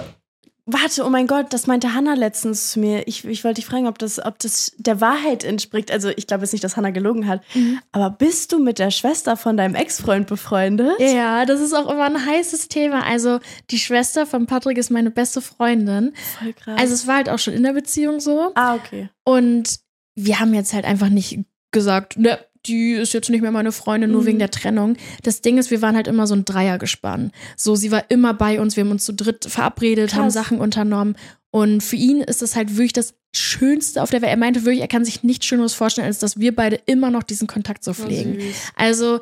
[0.66, 3.06] warte, oh mein Gott, das meinte Hannah letztens zu mir.
[3.08, 5.90] Ich, ich wollte dich fragen, ob das, ob das der Wahrheit entspricht.
[5.90, 7.42] Also ich glaube jetzt nicht, dass Hannah gelogen hat.
[7.90, 10.94] Aber bist du mit der Schwester von deinem Ex-Freund befreundet?
[11.00, 13.04] Ja, das ist auch immer ein heißes Thema.
[13.04, 16.12] Also die Schwester von Patrick ist meine beste Freundin.
[16.38, 16.78] Voll krass.
[16.78, 18.52] Also es war halt auch schon in der Beziehung so.
[18.54, 19.08] ah, okay.
[19.24, 19.80] Und
[20.14, 21.40] wir haben jetzt halt einfach nicht
[21.72, 24.26] gesagt, ne, die ist jetzt nicht mehr meine Freundin, nur Mhm.
[24.26, 24.96] wegen der Trennung.
[25.22, 27.32] Das Ding ist, wir waren halt immer so ein Dreiergespann.
[27.56, 30.18] So, sie war immer bei uns, wir haben uns zu dritt verabredet, Krass.
[30.18, 31.16] haben Sachen unternommen.
[31.50, 34.30] Und für ihn ist das halt wirklich das Schönste auf der Welt.
[34.30, 37.22] Er meinte wirklich, er kann sich nichts Schöneres vorstellen, als dass wir beide immer noch
[37.22, 38.34] diesen Kontakt so pflegen.
[38.40, 38.56] süß.
[38.76, 39.20] Also,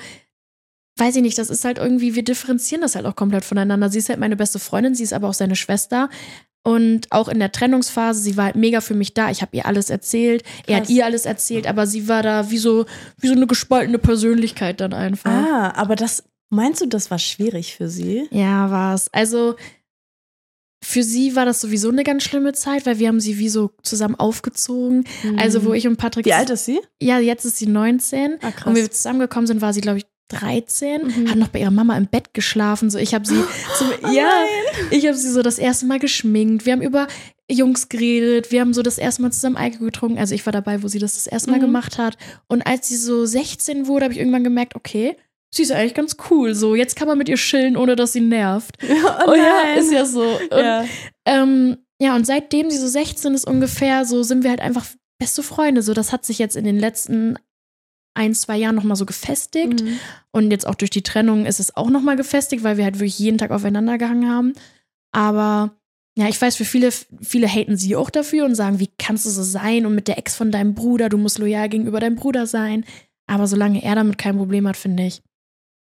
[0.96, 3.88] weiß ich nicht, das ist halt irgendwie, wir differenzieren das halt auch komplett voneinander.
[3.88, 6.10] Sie ist halt meine beste Freundin, sie ist aber auch seine Schwester.
[6.62, 9.30] Und auch in der Trennungsphase, sie war halt mega für mich da.
[9.30, 10.42] Ich habe ihr alles erzählt.
[10.66, 10.92] Er hat Krass.
[10.94, 12.84] ihr alles erzählt, aber sie war da wie so,
[13.18, 15.30] wie so eine gespaltene Persönlichkeit dann einfach.
[15.30, 18.28] Ah, aber das, meinst du, das war schwierig für sie?
[18.30, 19.08] Ja, war's.
[19.12, 19.56] Also
[20.82, 23.70] für sie war das sowieso eine ganz schlimme Zeit, weil wir haben sie wie so
[23.82, 25.04] zusammen aufgezogen.
[25.36, 26.24] Also wo ich und Patrick.
[26.24, 26.80] Wie alt ist sie?
[27.00, 28.38] Ja, jetzt ist sie 19.
[28.40, 28.66] Ah, krass.
[28.66, 31.30] Und wie wir zusammengekommen sind, war sie, glaube ich, 13, Mhm.
[31.30, 32.90] hat noch bei ihrer Mama im Bett geschlafen.
[32.90, 33.42] So, ich habe sie,
[33.78, 34.30] zum, Oh ja,
[34.90, 36.64] ich habe sie so das erste Mal geschminkt.
[36.66, 37.06] Wir haben über
[37.50, 38.52] Jungs geredet.
[38.52, 40.18] Wir haben so das erste Mal zusammen Alkohol getrunken.
[40.18, 41.62] Also ich war dabei, wo sie das das erste Mal Mhm.
[41.62, 42.16] gemacht hat.
[42.48, 45.16] Und als sie so 16 wurde, habe ich irgendwann gemerkt, okay,
[45.52, 46.54] sie ist eigentlich ganz cool.
[46.54, 48.76] So, jetzt kann man mit ihr chillen, ohne dass sie nervt.
[48.82, 49.78] oh, ja, nein.
[49.78, 50.22] ist ja so.
[50.22, 50.84] Und, ja.
[51.26, 54.86] ähm, ja, und seitdem sie so 16 ist ungefähr, so sind wir halt einfach
[55.18, 55.82] beste Freunde.
[55.82, 57.36] So, das hat sich jetzt in den letzten
[58.14, 59.82] ein, zwei Jahren nochmal so gefestigt.
[59.82, 59.98] Mhm.
[60.32, 63.18] Und jetzt auch durch die Trennung ist es auch nochmal gefestigt, weil wir halt wirklich
[63.18, 64.52] jeden Tag aufeinander gehangen haben.
[65.12, 65.76] Aber
[66.16, 69.30] ja, ich weiß, für viele, viele haten sie auch dafür und sagen, wie kannst du
[69.30, 72.46] so sein und mit der Ex von deinem Bruder, du musst loyal gegenüber deinem Bruder
[72.46, 72.84] sein.
[73.26, 75.22] Aber solange er damit kein Problem hat, finde ich.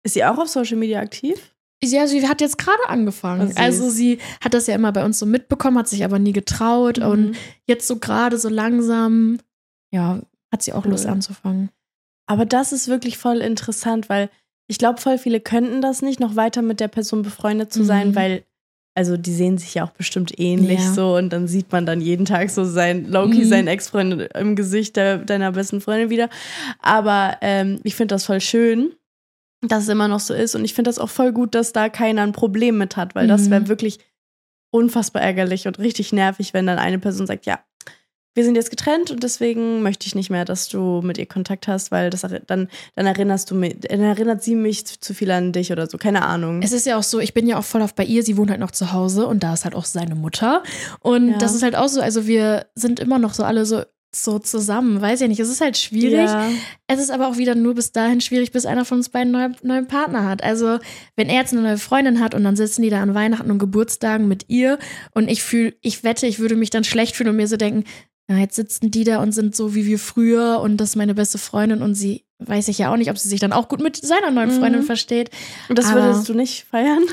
[0.04, 1.56] Ist sie auch auf Social Media aktiv?
[1.84, 3.54] Ja, sie hat jetzt gerade angefangen.
[3.56, 6.98] Also sie hat das ja immer bei uns so mitbekommen, hat sich aber nie getraut
[7.00, 7.06] Mhm.
[7.06, 9.40] und jetzt so gerade so langsam,
[9.92, 10.22] ja,
[10.52, 11.12] hat sie auch Lust Cool.
[11.12, 11.70] anzufangen.
[12.28, 14.30] Aber das ist wirklich voll interessant, weil
[14.68, 18.10] ich glaube, voll viele könnten das nicht, noch weiter mit der Person befreundet zu sein,
[18.10, 18.16] Mhm.
[18.16, 18.44] weil,
[18.96, 20.94] also die sehen sich ja auch bestimmt ähnlich Ja.
[20.94, 23.46] so und dann sieht man dann jeden Tag so sein, Loki, Mhm.
[23.50, 26.30] sein Ex-Freund im Gesicht der, deiner besten Freundin wieder.
[26.80, 28.94] Aber ähm, ich finde das voll schön,
[29.62, 31.90] dass es immer noch so ist und ich finde das auch voll gut, dass da
[31.90, 33.52] keiner ein Problem mit hat, weil das Mhm.
[33.52, 34.00] wäre wirklich
[34.72, 37.60] unfassbar ärgerlich und richtig nervig, wenn dann eine Person sagt, ja,
[38.34, 41.68] wir sind jetzt getrennt und deswegen möchte ich nicht mehr, dass du mit ihr Kontakt
[41.68, 45.52] hast, weil das dann, dann erinnerst du mich, dann erinnert sie mich zu viel an
[45.52, 46.62] dich oder so, keine Ahnung.
[46.62, 48.50] Es ist ja auch so, ich bin ja auch voll oft bei ihr, sie wohnt
[48.50, 50.64] halt noch zu Hause und da ist halt auch seine Mutter.
[51.02, 51.38] Und Ja.
[51.38, 55.00] das ist halt auch so, also wir sind immer noch so alle so, so zusammen.
[55.02, 55.40] Weiß ja nicht.
[55.40, 56.26] Es ist halt schwierig.
[56.26, 56.50] Ja.
[56.88, 59.56] Es ist aber auch wieder nur bis dahin schwierig, bis einer von uns beiden einen
[59.64, 60.44] neuen Partner hat.
[60.44, 60.80] Also,
[61.16, 63.60] wenn er jetzt eine neue Freundin hat und dann sitzen die da an Weihnachten und
[63.60, 64.80] Geburtstagen mit ihr
[65.14, 67.86] und ich fühle, ich wette, ich würde mich dann schlecht fühlen und mir so denken,
[68.30, 71.14] ja, jetzt sitzen die da und sind so wie wir früher und das ist meine
[71.16, 73.82] beste Freundin und sie weiß ich ja auch nicht, ob sie sich dann auch gut
[73.82, 74.86] mit seiner neuen Freundin Mhm.
[74.86, 75.30] versteht.
[75.70, 77.04] Und das Aber- würdest du nicht feiern?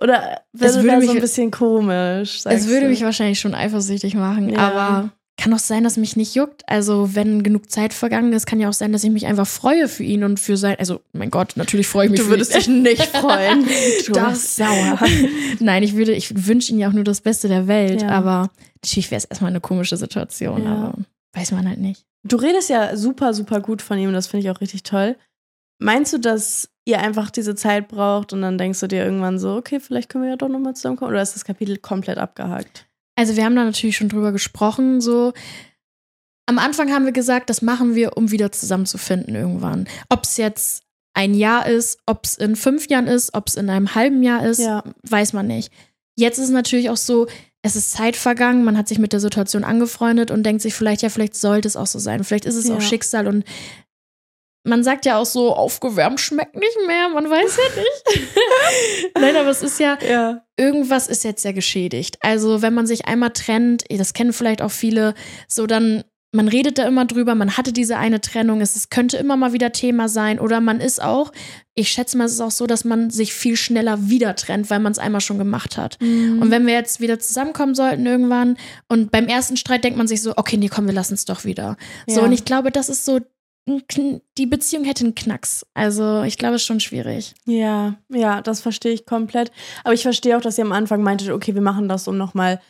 [0.00, 2.40] Oder wäre würde da mich- so ein bisschen komisch?
[2.44, 2.88] Es würde du?
[2.90, 4.58] mich wahrscheinlich schon eifersüchtig machen, Ja.
[4.58, 6.62] aber kann auch sein, dass mich nicht juckt.
[6.68, 9.88] Also, wenn genug Zeit vergangen ist, kann ja auch sein, dass ich mich einfach freue
[9.88, 10.76] für ihn und für sein.
[10.78, 13.66] Also, mein Gott, natürlich freue ich mich Du würdest dich nicht freuen.
[14.06, 14.98] Du Das- sauer.
[15.60, 18.08] Nein, ich würde, ich wünsche ihm ja auch nur das Beste der Welt, Ja.
[18.10, 18.50] aber
[18.82, 20.70] natürlich wäre es erstmal eine komische Situation, Ja.
[20.72, 20.94] aber
[21.32, 22.04] weiß man halt nicht.
[22.22, 24.12] Du redest ja super, super gut von ihm.
[24.12, 25.16] Das finde ich auch richtig toll.
[25.80, 29.56] Meinst du, dass ihr einfach diese Zeit braucht und dann denkst du dir irgendwann so,
[29.56, 31.10] okay, vielleicht können wir ja doch nochmal zusammenkommen?
[31.10, 32.86] Oder ist das Kapitel komplett abgehakt?
[33.16, 35.32] Also wir haben da natürlich schon drüber gesprochen, so.
[36.46, 39.86] Am Anfang haben wir gesagt, das machen wir, um wieder zusammenzufinden irgendwann.
[40.10, 40.82] Ob es jetzt
[41.14, 44.44] ein Jahr ist, ob es in fünf Jahren ist, ob es in einem halben Jahr
[44.44, 44.82] ist, Ja.
[45.08, 45.72] weiß man nicht.
[46.16, 47.28] Jetzt ist es natürlich auch so,
[47.62, 51.00] es ist Zeit vergangen, man hat sich mit der Situation angefreundet und denkt sich vielleicht,
[51.02, 52.24] ja, vielleicht sollte es auch so sein.
[52.24, 52.76] Vielleicht ist es Ja.
[52.76, 53.44] auch Schicksal und
[54.64, 58.28] man sagt ja auch so, aufgewärmt schmeckt nicht mehr, man weiß ja nicht.
[59.18, 60.42] Nein, aber es ist ja, Ja.
[60.56, 62.16] irgendwas ist jetzt ja geschädigt.
[62.20, 65.14] Also, wenn man sich einmal trennt, das kennen vielleicht auch viele,
[65.48, 69.16] so dann, man redet da immer drüber, man hatte diese eine Trennung, es, es könnte
[69.18, 71.30] immer mal wieder Thema sein oder man ist auch,
[71.76, 74.80] ich schätze mal, es ist auch so, dass man sich viel schneller wieder trennt, weil
[74.80, 75.96] man es einmal schon gemacht hat.
[76.00, 76.40] Mhm.
[76.42, 78.56] Und wenn wir jetzt wieder zusammenkommen sollten irgendwann
[78.88, 81.44] und beim ersten Streit denkt man sich so, okay, nee, komm, wir lassen es doch
[81.44, 81.76] wieder.
[82.08, 82.26] So, Ja.
[82.26, 83.20] und ich glaube, das ist so,
[83.66, 85.66] die Beziehung hätte einen Knacks.
[85.74, 87.34] Also, ich glaube, es ist schon schwierig.
[87.46, 89.50] Ja, ja, das verstehe ich komplett.
[89.84, 92.60] Aber ich verstehe auch, dass ihr am Anfang meintet, okay, wir machen das, um nochmal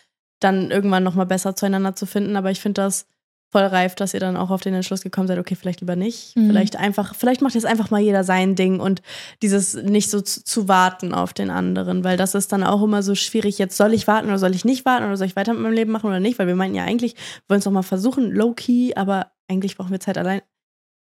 [0.40, 2.36] dann irgendwann nochmal besser zueinander zu finden.
[2.36, 3.06] Aber ich finde das
[3.54, 6.36] voll reif, dass ihr dann auch auf den Entschluss gekommen seid, okay, vielleicht lieber nicht.
[6.36, 6.48] Mhm.
[6.48, 9.00] Vielleicht einfach, vielleicht macht jetzt einfach mal jeder sein Ding und
[9.42, 13.04] dieses nicht so zu, zu warten auf den anderen, weil das ist dann auch immer
[13.04, 13.58] so schwierig.
[13.58, 15.72] Jetzt soll ich warten oder soll ich nicht warten oder soll ich weiter mit meinem
[15.72, 16.40] Leben machen oder nicht?
[16.40, 20.00] Weil wir meinten ja eigentlich, wir wollen es nochmal versuchen, low-key, aber eigentlich brauchen wir
[20.00, 20.40] Zeit allein.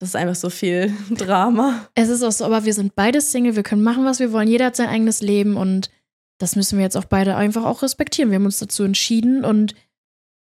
[0.03, 1.87] Das ist einfach so viel Drama.
[1.95, 4.49] Es ist auch so, aber wir sind beide Single, wir können machen, was wir wollen.
[4.49, 5.93] Jeder hat sein eigenes Leben und
[6.39, 8.33] das müssen wir jetzt auch beide einfach auch respektieren.
[8.33, 9.77] Wir haben uns dazu entschieden und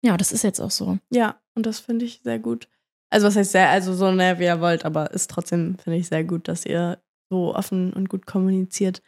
[0.04, 0.98] ja, das ist jetzt auch so.
[1.10, 2.66] Ja, und das finde ich sehr gut.
[3.08, 6.08] Also was heißt sehr, also so näher wie ihr wollt, aber ist trotzdem, finde ich,
[6.08, 9.00] sehr gut, dass ihr so offen und gut kommuniziert.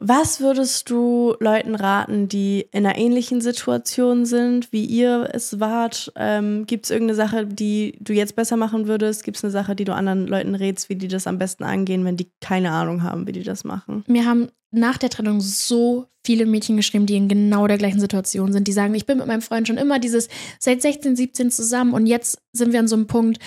[0.00, 6.12] Was würdest du Leuten raten, die in einer ähnlichen Situation sind, wie ihr es wart?
[6.14, 9.24] Ähm, Gibt es irgendeine Sache, die du jetzt besser machen würdest?
[9.24, 12.04] Gibt es eine Sache, die du anderen Leuten rätst, wie die das am besten angehen,
[12.04, 14.04] wenn die keine Ahnung haben, wie die das machen?
[14.06, 18.52] Mir haben nach der Trennung so viele Mädchen geschrieben, die in genau der gleichen Situation
[18.52, 18.68] sind.
[18.68, 20.28] Die sagen, ich bin mit meinem Freund schon immer dieses
[20.60, 23.38] seit 16, 17 zusammen und jetzt sind wir an so einem Punkt,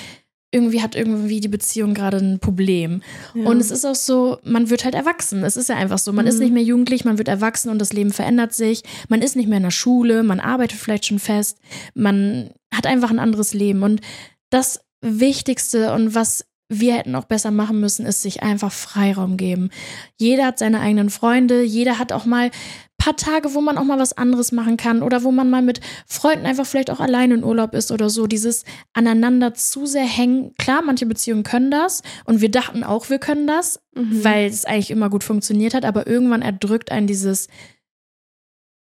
[0.52, 3.02] irgendwie hat irgendwie die Beziehung gerade ein Problem.
[3.34, 3.46] Ja.
[3.46, 5.44] Und es ist auch so, man wird halt erwachsen.
[5.44, 6.12] Es ist ja einfach so.
[6.12, 6.30] Man Mhm.
[6.30, 8.84] ist nicht mehr jugendlich, man wird erwachsen und das Leben verändert sich.
[9.08, 11.58] Man ist nicht mehr in der Schule, man arbeitet vielleicht schon fest.
[11.94, 13.82] Man hat einfach ein anderes Leben.
[13.84, 14.02] Und
[14.50, 19.72] das Wichtigste und was wir hätten auch besser machen müssen, ist sich einfach Freiraum geben.
[20.18, 22.50] Jeder hat seine eigenen Freunde, jeder hat auch mal
[23.02, 25.82] paar Tage, wo man auch mal was anderes machen kann oder wo man mal mit
[26.06, 28.28] Freunden einfach vielleicht auch alleine in Urlaub ist oder so.
[28.28, 30.54] Dieses aneinander zu sehr hängen.
[30.60, 34.24] Klar, manche Beziehungen können das und wir dachten auch, wir können das, Mhm.
[34.24, 37.48] weil es eigentlich immer gut funktioniert hat, aber irgendwann erdrückt einen dieses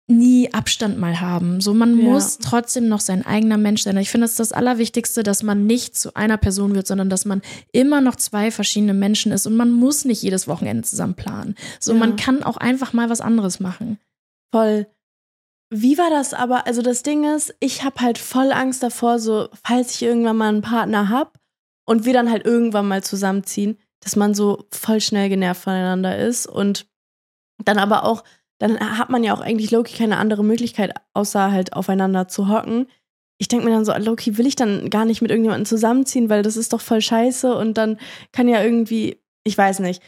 [0.09, 1.59] nie Abstand mal haben.
[1.59, 2.03] So, man Ja.
[2.05, 3.97] muss trotzdem noch sein eigener Mensch sein.
[3.97, 7.25] Ich finde, das ist das Allerwichtigste, dass man nicht zu einer Person wird, sondern dass
[7.25, 7.41] man
[7.73, 11.55] immer noch zwei verschiedene Menschen ist und man muss nicht jedes Wochenende zusammen planen.
[11.81, 11.99] So, Ja.
[11.99, 13.99] man kann auch einfach mal was anderes machen.
[14.53, 14.87] Voll.
[15.69, 16.65] Wie war das aber?
[16.65, 20.47] Also das Ding ist, ich habe halt voll Angst davor, so falls ich irgendwann mal
[20.47, 21.37] einen Partner hab
[21.85, 26.45] und wir dann halt irgendwann mal zusammenziehen, dass man so voll schnell genervt voneinander ist
[26.47, 26.87] und
[27.65, 28.23] dann aber auch,
[28.59, 32.87] dann hat man ja auch eigentlich Loki keine andere Möglichkeit, außer halt aufeinander zu hocken.
[33.39, 36.41] Ich denke mir dann so, Loki, will ich dann gar nicht mit irgendjemandem zusammenziehen, weil
[36.41, 37.99] das ist doch voll scheiße und dann
[38.31, 40.01] kann ja irgendwie, ich weiß nicht.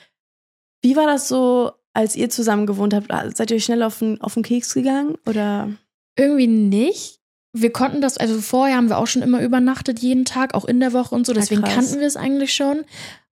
[0.82, 3.12] Wie war das so, als ihr zusammen gewohnt habt?
[3.12, 5.16] Ah, Seid ihr euch schnell auf den, auf den Keks gegangen?
[5.28, 5.70] Oder?
[6.18, 7.20] Irgendwie nicht.
[7.54, 10.80] Wir konnten das, also vorher haben wir auch schon immer übernachtet, jeden Tag, auch in
[10.80, 11.74] der Woche und so, Ja, deswegen krass.
[11.76, 12.84] kannten wir es eigentlich schon.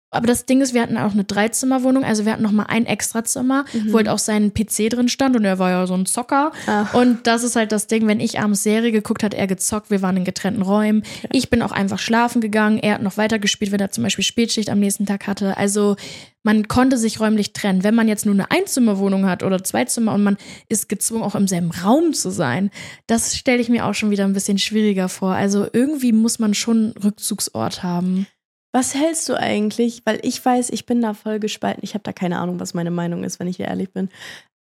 [0.09, 2.85] Aber das Ding ist, wir hatten auch eine Dreizimmerwohnung, also wir hatten noch mal ein
[2.85, 3.91] Extrazimmer, Mhm.
[3.91, 6.51] wo halt auch sein PC drin stand und er war ja so ein Zocker.
[6.65, 6.93] Ach.
[6.93, 10.01] Und das ist halt das Ding, wenn ich abends Serie geguckt hat, er gezockt, wir
[10.01, 11.03] waren in getrennten Räumen.
[11.31, 14.69] Ich bin auch einfach schlafen gegangen, er hat noch weitergespielt, wenn er zum Beispiel Spätschicht
[14.69, 15.57] am nächsten Tag hatte.
[15.57, 15.95] Also
[16.43, 17.83] man konnte sich räumlich trennen.
[17.83, 20.37] Wenn man jetzt nur eine Einzimmerwohnung hat oder zwei Zimmer und man
[20.69, 22.71] ist gezwungen, auch im selben Raum zu sein,
[23.07, 25.33] das stelle ich mir auch schon wieder ein bisschen schwieriger vor.
[25.33, 28.27] Also irgendwie muss man schon einen Rückzugsort haben.
[28.73, 30.01] Was hältst du eigentlich?
[30.05, 31.83] Weil ich weiß, ich bin da voll gespalten.
[31.83, 34.09] Ich habe da keine Ahnung, was meine Meinung ist, wenn ich ehrlich bin.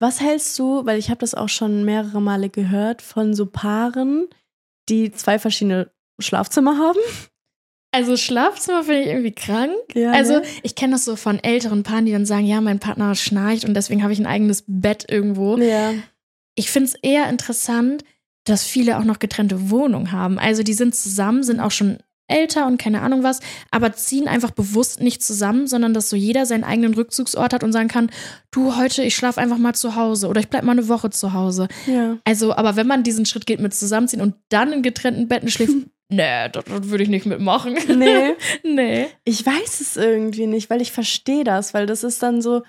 [0.00, 4.28] Was hältst du, weil ich habe das auch schon mehrere Male gehört, von so Paaren,
[4.88, 6.98] die zwei verschiedene Schlafzimmer haben?
[7.90, 9.72] Also Schlafzimmer finde ich irgendwie krank.
[9.94, 10.42] Ja, Also ne?
[10.62, 13.74] ich kenne das so von älteren Paaren, die dann sagen, ja, mein Partner schnarcht und
[13.74, 15.56] deswegen habe ich ein eigenes Bett irgendwo.
[15.56, 15.94] ja.
[16.54, 18.02] Ich finde es eher interessant,
[18.44, 20.40] dass viele auch noch getrennte Wohnungen haben.
[20.40, 24.50] Also die sind zusammen, sind auch schon älter und keine Ahnung was, aber ziehen einfach
[24.50, 28.10] bewusst nicht zusammen, sondern dass so jeder seinen eigenen Rückzugsort hat und sagen kann,
[28.50, 31.32] du heute, ich schlafe einfach mal zu Hause oder ich bleib mal eine Woche zu
[31.32, 31.68] Hause.
[31.86, 32.18] ja.
[32.24, 35.72] Also, aber wenn man diesen Schritt geht mit zusammenziehen und dann in getrennten Betten schläft,
[36.08, 37.76] nee, das, das würde ich nicht mitmachen.
[37.96, 39.06] Nee, nee.
[39.24, 42.62] ich weiß es irgendwie nicht, weil ich verstehe das, weil das ist dann so,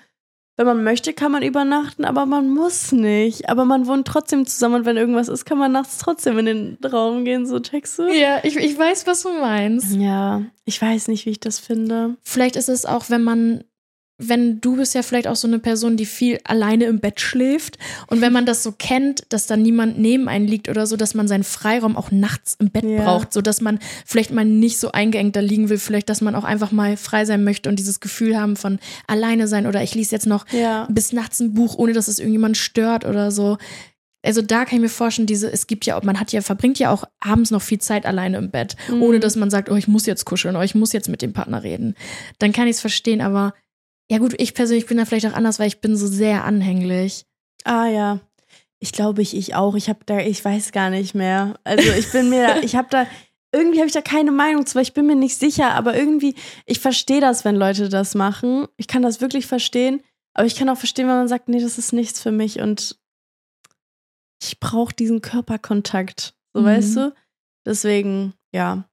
[0.60, 3.48] wenn man möchte, kann man übernachten, aber man muss nicht.
[3.48, 6.78] Aber man wohnt trotzdem zusammen und wenn irgendwas ist, kann man nachts trotzdem in den
[6.84, 8.08] Raum gehen, so checkst du?
[8.12, 9.96] Ja, ich, ich weiß, was du meinst.
[9.96, 12.16] Ja, ich weiß nicht, wie ich das finde.
[12.22, 13.64] Vielleicht ist es auch, wenn man,
[14.22, 17.78] wenn du bist ja vielleicht auch so eine Person, die viel alleine im Bett schläft.
[18.06, 21.14] Und wenn man das so kennt, dass da niemand neben einen liegt oder so, dass
[21.14, 23.02] man seinen Freiraum auch nachts im Bett Ja.
[23.02, 26.34] braucht, so dass man vielleicht mal nicht so eingeengt da liegen will, vielleicht, dass man
[26.34, 29.94] auch einfach mal frei sein möchte und dieses Gefühl haben von alleine sein oder ich
[29.94, 30.86] lese jetzt noch Ja.
[30.90, 33.56] bis nachts ein Buch, ohne dass es irgendjemand stört oder so.
[34.22, 36.90] Also da kann ich mir vorstellen, diese, es gibt ja, man hat ja, verbringt ja
[36.90, 39.00] auch abends noch viel Zeit alleine im Bett, Mhm.
[39.02, 41.32] ohne dass man sagt, oh, ich muss jetzt kuscheln, oh, ich muss jetzt mit dem
[41.32, 41.94] Partner reden.
[42.38, 43.54] Dann kann ich es verstehen, aber
[44.10, 47.26] ja gut, ich persönlich bin da vielleicht auch anders, weil ich bin so sehr anhänglich.
[47.64, 48.18] Ah ja.
[48.80, 49.74] Ich glaube, ich, ich auch.
[49.76, 51.54] Ich habe da, ich weiß gar nicht mehr.
[51.64, 53.06] Also ich bin mir, da, ich habe da,
[53.52, 56.34] irgendwie habe ich da keine Meinung zu, weil ich bin mir nicht sicher, aber irgendwie,
[56.66, 58.66] ich verstehe das, wenn Leute das machen.
[58.76, 60.02] Ich kann das wirklich verstehen,
[60.34, 62.98] aber ich kann auch verstehen, wenn man sagt, nee, das ist nichts für mich und
[64.42, 66.34] ich brauche diesen Körperkontakt.
[66.54, 66.66] So Mhm.
[66.66, 67.14] weißt du?
[67.66, 68.84] Deswegen, ja.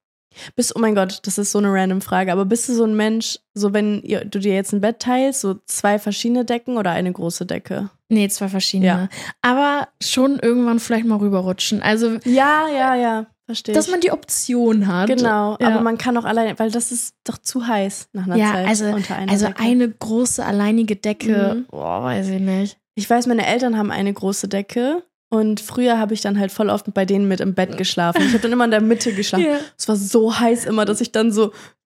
[0.56, 2.94] Bist, oh mein Gott, das ist so eine random Frage, aber bist du so ein
[2.96, 6.90] Mensch, so wenn ihr, du dir jetzt ein Bett teilst, so zwei verschiedene Decken oder
[6.92, 7.90] eine große Decke?
[8.08, 8.86] Nee, zwei verschiedene.
[8.88, 9.08] Ja.
[9.42, 11.82] Aber schon irgendwann vielleicht mal rüberrutschen.
[11.82, 13.74] Also, Ja, ja, ja, verstehe.
[13.74, 15.08] dass man die Option hat.
[15.08, 15.68] genau, Ja.
[15.68, 18.66] aber man kann auch alleine, weil das ist doch zu heiß nach einer Ja, Zeit
[18.68, 19.60] also- unter einer Also Decke.
[19.62, 21.66] eine große alleinige Decke, Mhm.
[21.70, 22.78] boah, weiß ich nicht.
[22.94, 26.70] Ich weiß, meine Eltern haben eine große Decke und früher habe ich dann halt voll
[26.70, 28.22] oft bei denen mit im Bett geschlafen.
[28.22, 29.44] Ich habe dann immer in der Mitte geschlafen.
[29.46, 29.58] Ja.
[29.76, 31.52] Es war so heiß immer, dass ich dann so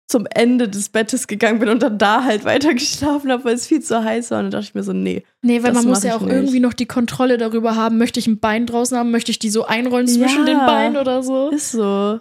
[0.08, 3.66] zum Ende des Bettes gegangen bin und dann da halt weiter geschlafen habe, weil es
[3.68, 4.40] viel zu heiß war.
[4.40, 5.24] Und dann dachte ich mir so, nee.
[5.42, 6.34] Nee, weil man muss ja auch nicht.
[6.34, 9.50] irgendwie noch die Kontrolle darüber haben, möchte ich ein Bein draußen haben, möchte ich die
[9.50, 10.54] so einrollen zwischen Ja.
[10.54, 11.50] den Beinen oder so.
[11.50, 12.20] Ist so.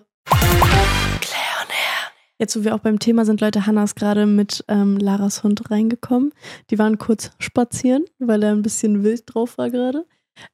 [2.39, 5.71] Jetzt, wo wir auch beim Thema sind, Leute, Hannah ist gerade mit ähm, Laras Hund
[5.71, 6.33] reingekommen.
[6.71, 10.07] Die waren kurz spazieren, weil er ein bisschen wild drauf war gerade.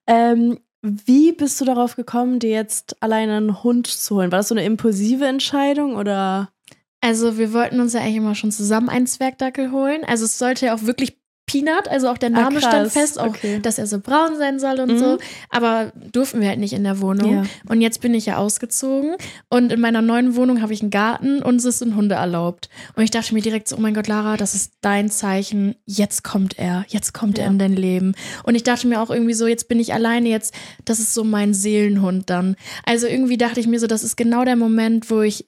[0.07, 4.31] Ähm, wie bist du darauf gekommen, dir jetzt alleine einen Hund zu holen?
[4.31, 6.51] War das so eine impulsive Entscheidung oder?
[7.01, 10.05] Also wir wollten uns ja eigentlich immer schon zusammen einen Zwergdackel holen.
[10.05, 13.29] Also es sollte ja auch wirklich Peanut, also auch der Name Ah, stand fest, auch
[13.29, 13.61] Okay.
[13.63, 14.99] dass er so braun sein soll und Mhm.
[14.99, 15.19] so.
[15.49, 17.33] Aber durften wir halt nicht in der Wohnung.
[17.33, 17.43] Ja.
[17.69, 19.15] Und jetzt bin ich ja ausgezogen
[19.49, 22.69] und in meiner neuen Wohnung habe ich einen Garten und es sind Hunde erlaubt.
[22.97, 25.77] Und ich dachte mir direkt so, oh mein Gott, Lara, das ist dein Zeichen.
[25.85, 27.51] Jetzt kommt er, jetzt kommt er Ja.
[27.53, 28.15] in dein Leben.
[28.43, 30.53] Und ich dachte mir auch irgendwie so, jetzt bin ich alleine, jetzt,
[30.85, 32.57] das ist so mein Seelenhund dann.
[32.85, 35.47] Also irgendwie dachte ich mir so, das ist genau der Moment, wo ich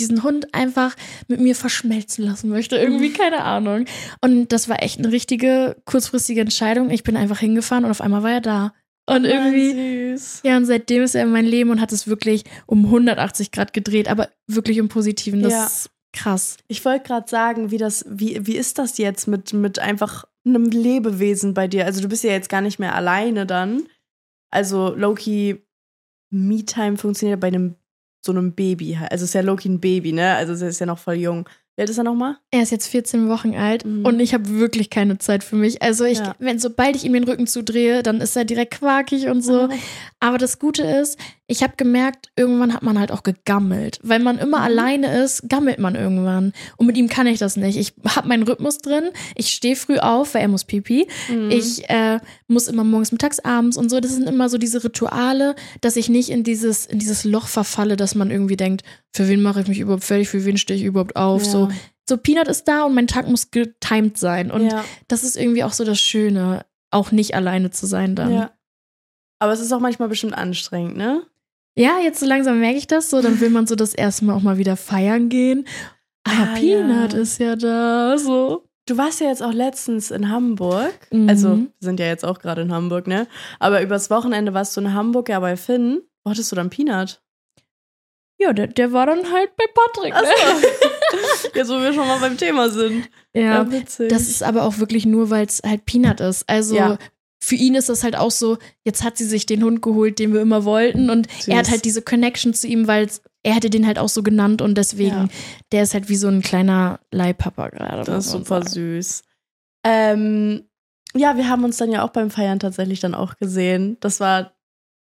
[0.00, 0.96] diesen Hund einfach
[1.28, 2.76] mit mir verschmelzen lassen möchte.
[2.76, 3.84] Irgendwie, keine Ahnung.
[4.20, 6.90] Und das war echt eine richtige kurzfristige Entscheidung.
[6.90, 8.74] Ich bin einfach hingefahren und auf einmal war er da.
[9.06, 10.40] Und irgendwie, süß.
[10.44, 13.72] ja, und seitdem ist er in mein Leben und hat es wirklich um 180 Grad
[13.72, 15.42] gedreht, aber wirklich im Positiven.
[15.42, 15.66] Das Ja.
[15.66, 16.56] ist krass.
[16.68, 20.66] Ich wollte gerade sagen, wie das, wie, wie ist das jetzt mit, mit einfach einem
[20.66, 21.86] Lebewesen bei dir?
[21.86, 23.84] Also du bist ja jetzt gar nicht mehr alleine dann.
[24.50, 25.62] Also Loki
[26.30, 27.74] Me-Time funktioniert bei einem
[28.24, 28.98] so einem Baby.
[29.10, 30.34] Also ist ja Loki ein Baby, ne?
[30.34, 31.48] Also er ist ja noch voll jung.
[31.76, 32.36] Wie alt ist er nochmal?
[32.50, 34.04] Er ist jetzt 14 Wochen alt Mhm.
[34.04, 35.80] und ich habe wirklich keine Zeit für mich.
[35.80, 36.34] Also ich, Ja.
[36.38, 39.64] wenn sobald ich ihm den Rücken zudrehe, dann ist er direkt quakig und so.
[39.64, 39.68] Oh.
[40.22, 43.98] Aber das Gute ist, ich habe gemerkt, irgendwann hat man halt auch gegammelt.
[44.02, 44.64] Weil man immer Mhm.
[44.64, 46.52] alleine ist, gammelt man irgendwann.
[46.76, 47.78] Und mit ihm kann ich das nicht.
[47.78, 49.04] Ich habe meinen Rhythmus drin.
[49.34, 51.08] Ich stehe früh auf, weil er muss pipi.
[51.30, 51.50] Mhm.
[51.50, 53.98] Ich äh, muss immer morgens, mittags, abends und so.
[53.98, 57.96] Das sind immer so diese Rituale, dass ich nicht in dieses, in dieses Loch verfalle,
[57.96, 58.82] dass man irgendwie denkt,
[59.14, 61.44] für wen mache ich mich überhaupt fertig, für wen stehe ich überhaupt auf?
[61.44, 61.50] Ja.
[61.50, 61.68] So
[62.08, 64.50] so Peanut ist da und mein Tag muss getimed sein.
[64.50, 64.84] Und ja.
[65.06, 68.32] das ist irgendwie auch so das Schöne, auch nicht alleine zu sein dann.
[68.34, 68.50] ja.
[69.40, 71.22] Aber es ist auch manchmal bestimmt anstrengend, ne?
[71.76, 74.34] Ja, jetzt so langsam merke ich das so, dann will man so das erste Mal
[74.34, 75.66] auch mal wieder feiern gehen.
[76.24, 77.18] Ah, Ah, Peanut ja.
[77.18, 78.64] ist ja da, so.
[78.86, 80.92] Du warst ja jetzt auch letztens in Hamburg.
[81.10, 81.28] Mhm.
[81.28, 83.26] Also, wir sind ja jetzt auch gerade in Hamburg, ne?
[83.58, 86.02] Aber übers Wochenende warst du in Hamburg, ja, bei Finn.
[86.24, 87.22] Wo hattest du dann Peanut?
[88.38, 90.12] Ja, der, der war dann halt bei Patrick.
[90.14, 90.18] Ne?
[90.20, 91.48] Achso.
[91.54, 93.08] jetzt, wo wir schon mal beim Thema sind.
[93.34, 94.08] Ja, witzig.
[94.08, 96.48] das ist aber auch wirklich nur, weil es halt Peanut ist.
[96.48, 96.98] Also Ja.
[97.42, 100.32] Für ihn ist das halt auch so, jetzt hat sie sich den Hund geholt, den
[100.34, 101.08] wir immer wollten.
[101.10, 101.72] Und er hat Süß.
[101.72, 103.08] halt diese Connection zu ihm, weil
[103.42, 105.28] er hätte den halt auch so genannt und deswegen, Ja.
[105.72, 108.04] der ist halt wie so ein kleiner Leihpapa gerade.
[108.04, 108.68] Das ist super sagen.
[109.00, 109.22] süß.
[109.86, 110.68] Ähm,
[111.14, 113.96] ja, wir haben uns dann ja auch beim Feiern tatsächlich dann auch gesehen.
[114.00, 114.52] Das war,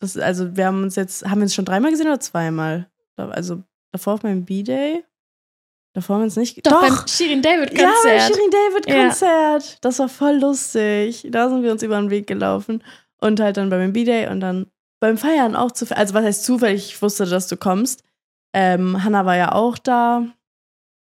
[0.00, 2.90] das, also wir haben uns jetzt, haben wir uns schon dreimal gesehen oder zweimal?
[3.16, 3.62] Also
[3.92, 5.04] davor auf meinem B-Day.
[5.96, 6.66] Davor haben wir uns nicht.
[6.66, 8.22] Doch, beim Shirin David Ja, beim Konzert.
[8.34, 9.06] Shirin David Ja.
[9.06, 9.78] Konzert.
[9.82, 11.26] Das war voll lustig.
[11.30, 12.84] Da sind wir uns über den Weg gelaufen.
[13.18, 14.66] Und halt dann beim B-Day und dann
[15.00, 15.98] beim Feiern auch zufällig.
[15.98, 16.88] Also, was heißt zufällig?
[16.90, 18.04] Ich wusste, dass du kommst.
[18.52, 20.26] Ähm, Hannah war ja auch da.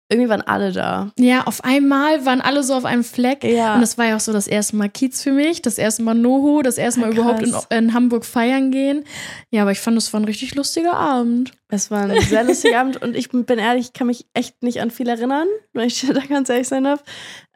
[0.08, 1.10] Irgendwie waren alle da.
[1.18, 3.42] Ja, auf einmal waren alle so auf einem Fleck.
[3.42, 3.74] Ja.
[3.74, 6.14] Und das war ja auch so das erste Mal Kiez für mich, das erste Mal
[6.14, 9.02] Noho, das erste Mal Ah, überhaupt in, in Hamburg feiern gehen.
[9.50, 11.52] Ja, aber ich fand, es war ein richtig lustiger Abend.
[11.68, 14.80] Es war ein sehr lustiger Abend und ich bin ehrlich, ich kann mich echt nicht
[14.80, 17.02] an viel erinnern, wenn ich da ganz ehrlich sein darf.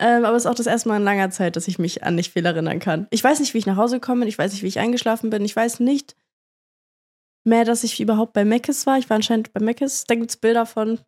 [0.01, 2.17] Ähm, aber es ist auch das erste Mal in langer Zeit, dass ich mich an
[2.17, 3.07] nicht viel erinnern kann.
[3.11, 5.31] Ich weiß nicht, wie ich nach Hause gekommen bin, ich weiß nicht, wie ich eingeschlafen
[5.31, 6.17] bin, ich weiß nicht
[7.45, 8.99] mehr, dass ich überhaupt bei Meckes war.
[8.99, 10.99] Ich war anscheinend bei Meckes, da gibt es Bilder von.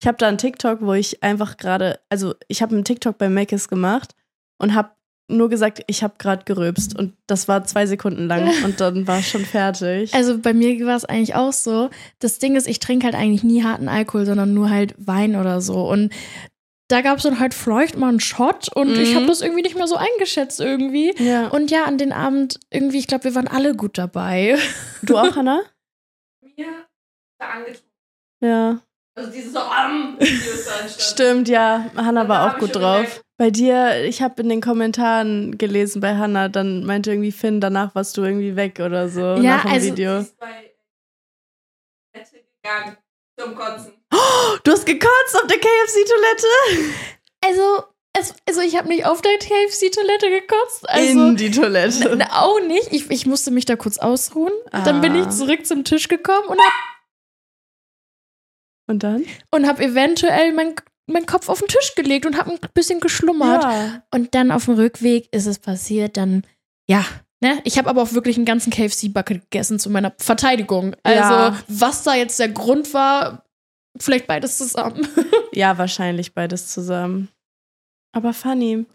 [0.00, 3.28] Ich habe da einen TikTok, wo ich einfach gerade, also ich habe einen TikTok bei
[3.28, 4.14] Meckes gemacht
[4.58, 4.90] und habe
[5.28, 9.18] nur gesagt, ich habe gerade gerülpst und das war zwei Sekunden lang und dann war
[9.20, 10.12] es schon fertig.
[10.14, 11.90] Also bei mir war es eigentlich auch so.
[12.18, 15.60] Das Ding ist, ich trinke halt eigentlich nie harten Alkohol, sondern nur halt Wein oder
[15.60, 15.88] so.
[15.88, 16.12] Und
[16.88, 19.16] da gab es dann halt vielleicht mal einen Shot und ich Mhm.
[19.18, 21.14] habe das irgendwie nicht mehr so eingeschätzt irgendwie.
[21.22, 21.46] ja.
[21.48, 24.58] Und ja, an den Abend irgendwie, ich glaube, wir waren alle gut dabei.
[25.02, 25.60] du auch, Hannah?
[26.56, 26.66] Mir
[27.38, 27.90] war angetrunken.
[28.40, 28.80] Ja.
[29.20, 29.88] Also dieses so da
[30.80, 30.88] entstanden.
[31.00, 31.86] Stimmt, ja.
[31.96, 32.96] Hannah Da war auch gut drauf.
[33.02, 33.22] gemerkt.
[33.36, 37.94] Bei dir, ich habe in den Kommentaren gelesen bei Hannah, dann meinte irgendwie Finn, danach
[37.94, 40.26] warst du irgendwie weg oder so Ja, nach dem also- Video.
[40.38, 40.70] bei
[42.12, 42.96] Toilette gegangen
[43.38, 43.92] zum Kotzen.
[44.64, 46.46] Du hast gekotzt auf der KFC-Toilette?
[47.46, 47.84] Also,
[48.18, 50.88] es, also ich habe nicht auf der KFC-Toilette gekotzt.
[50.88, 52.26] Also, In die Toilette.
[52.32, 52.92] auch nicht.
[52.92, 54.52] Ich, ich musste mich da kurz ausruhen.
[54.72, 55.20] Dann bin Ah.
[55.22, 56.72] ich zurück zum Tisch gekommen und hab,
[58.90, 59.24] Und dann?
[59.50, 60.74] und hab eventuell meinen
[61.06, 63.62] mein Kopf auf den Tisch gelegt und hab ein bisschen geschlummert.
[63.64, 64.02] Ja.
[64.14, 66.44] Und dann auf dem Rückweg ist es passiert, dann,
[66.88, 67.04] ja,
[67.40, 67.58] ne?
[67.64, 70.94] Ich habe aber auch wirklich einen ganzen KFC-Bucket gegessen zu meiner Verteidigung.
[71.02, 71.58] Also, Ja.
[71.66, 73.44] was da jetzt der Grund war,
[73.98, 75.06] vielleicht beides zusammen.
[75.52, 77.28] ja, wahrscheinlich beides zusammen.
[78.12, 78.86] Aber funny.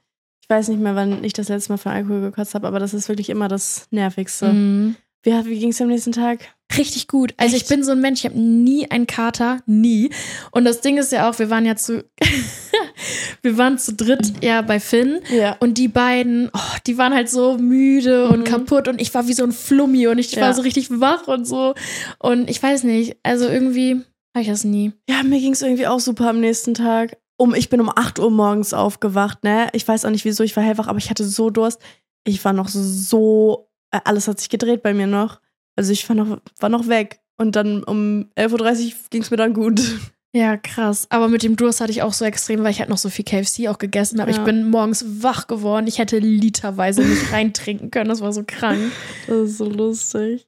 [0.41, 2.93] Ich weiß nicht mehr, wann ich das letzte Mal von Alkohol gekotzt habe, aber das
[2.93, 4.53] ist wirklich immer das Nervigste.
[4.53, 4.95] Mhm.
[5.25, 6.39] Wie, wie ging es am nächsten Tag?
[6.77, 7.33] Richtig gut.
[7.37, 7.69] Also ich Echt?
[7.69, 10.09] bin so ein Mensch, ich habe nie einen Kater, nie.
[10.51, 12.03] Und das Ding ist ja auch, wir waren ja zu,
[13.41, 15.57] wir waren zu dritt ja bei Finn Ja.
[15.59, 18.43] und die beiden, oh, die waren halt so müde und Mhm.
[18.45, 20.41] kaputt und ich war wie so ein Flummi und ich Ja.
[20.41, 21.75] war so richtig wach und so.
[22.19, 24.01] Und ich weiß nicht, also irgendwie
[24.35, 24.91] habe ich das nie.
[25.09, 27.17] Ja, mir ging es irgendwie auch super am nächsten Tag.
[27.37, 29.67] Um, ich bin um 8 Uhr morgens aufgewacht, ne?
[29.73, 31.81] Ich weiß auch nicht wieso, ich war hellwach, aber ich hatte so Durst.
[32.25, 33.67] Ich war noch so,
[34.03, 35.39] alles hat sich gedreht bei mir noch.
[35.75, 37.19] Also ich war noch, war noch weg.
[37.37, 39.81] Und dann um 11.30 Uhr ging es mir dann gut.
[40.35, 41.07] Ja, krass.
[41.11, 43.23] Aber mit dem Durst hatte ich auch so extrem, weil ich halt noch so viel
[43.23, 44.31] KFC auch gegessen habe.
[44.31, 44.37] Ja.
[44.37, 45.87] Ich bin morgens wach geworden.
[45.87, 48.09] Ich hätte literweise nicht reintrinken können.
[48.09, 48.91] Das war so krank.
[49.27, 50.45] Das ist so lustig.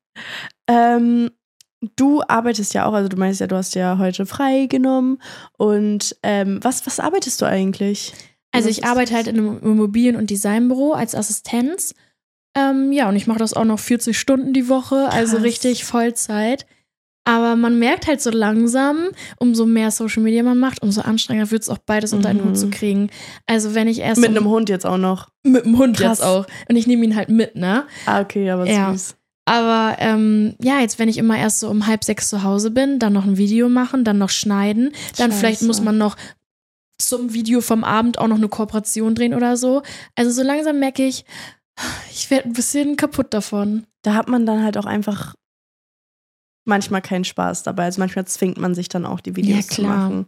[0.67, 1.31] Ähm,
[1.95, 5.21] du arbeitest ja auch, also du meinst ja, du hast ja heute frei genommen.
[5.57, 8.13] Und ähm, was, was arbeitest du eigentlich?
[8.51, 11.95] Also ich arbeite halt in einem Immobilien- und Designbüro als Assistenz.
[12.57, 15.45] Ähm, ja, und ich mache das auch noch 40 Stunden die Woche, also Krass.
[15.45, 16.65] richtig Vollzeit.
[17.25, 21.61] Aber man merkt halt so langsam, umso mehr Social Media man macht, umso anstrengender wird
[21.61, 22.45] es auch beides unter einen Mhm.
[22.49, 23.09] Hut zu kriegen.
[23.45, 25.27] Also wenn ich erst Mit um- einem Hund jetzt auch noch.
[25.43, 26.19] mit dem Hund Krass.
[26.19, 26.47] jetzt auch.
[26.69, 27.85] Und ich nehme ihn halt mit, ne?
[28.05, 28.91] Ah, okay, aber Ja.
[28.93, 29.15] süß.
[29.45, 32.97] Aber ähm, ja, jetzt wenn ich immer erst so um halb sechs zu Hause bin,
[32.97, 35.67] dann noch ein Video machen, dann noch schneiden, dann vielleicht Scheiße.
[35.67, 36.15] muss man noch
[36.99, 39.83] zum Video vom Abend auch noch eine Kooperation drehen oder so.
[40.15, 41.25] Also so langsam merke ich,
[42.11, 43.85] ich werde ein bisschen kaputt davon.
[44.03, 45.35] da hat man dann halt auch einfach
[46.65, 47.85] manchmal keinen Spaß dabei.
[47.85, 50.25] Also manchmal zwingt man sich dann auch, die Videos Ja, zu machen.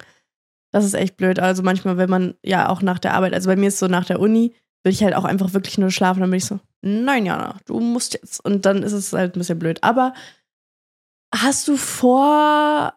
[0.72, 1.40] Das ist echt blöd.
[1.40, 4.06] Also manchmal, wenn man ja auch nach der Arbeit, also bei mir ist so nach
[4.06, 6.22] der Uni, will ich halt auch einfach wirklich nur schlafen.
[6.22, 8.44] Dann bin ich so, nein, Jana, du musst jetzt.
[8.46, 9.84] Und dann ist es halt ein bisschen blöd.
[9.84, 10.14] Aber
[11.34, 12.94] hast du vor,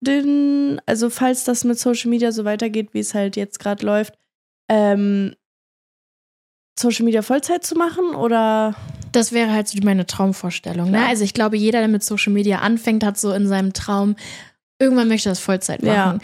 [0.00, 4.14] den, also falls das mit Social Media so weitergeht, wie es halt jetzt gerade läuft,
[4.68, 5.34] ähm,
[6.78, 8.74] Social Media Vollzeit zu machen oder?
[9.12, 10.90] Das wäre halt so meine Traumvorstellung.
[10.90, 11.04] Ne?
[11.06, 14.16] Also ich glaube, jeder, der mit Social Media anfängt, hat so in seinem Traum,
[14.78, 16.20] irgendwann möchte das Vollzeit machen.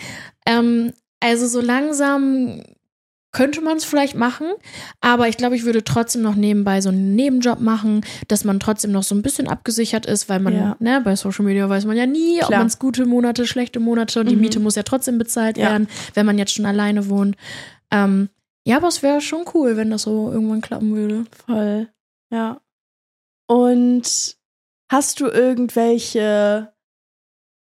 [0.47, 0.59] Ja.
[0.59, 2.63] Ähm, also so langsam
[3.33, 4.47] könnte man es vielleicht machen,
[5.01, 8.93] aber ich glaube, ich würde trotzdem noch nebenbei so einen Nebenjob machen, dass man trotzdem
[8.93, 10.77] noch so ein bisschen abgesichert ist, weil man, Ja.
[10.79, 12.61] ne, bei Social Media weiß man ja nie, ob Klar.
[12.61, 14.43] man es gute Monate, schlechte Monate und die Mhm.
[14.43, 15.71] Miete muss ja trotzdem bezahlt Ja.
[15.71, 17.37] werden, wenn man jetzt schon alleine wohnt.
[17.91, 18.29] Ähm,
[18.67, 21.27] ja, aber es wäre schon cool, wenn das so irgendwann klappen würde.
[21.47, 21.89] Voll.
[22.31, 22.61] Ja.
[23.47, 24.37] Und
[24.91, 26.73] hast du irgendwelche,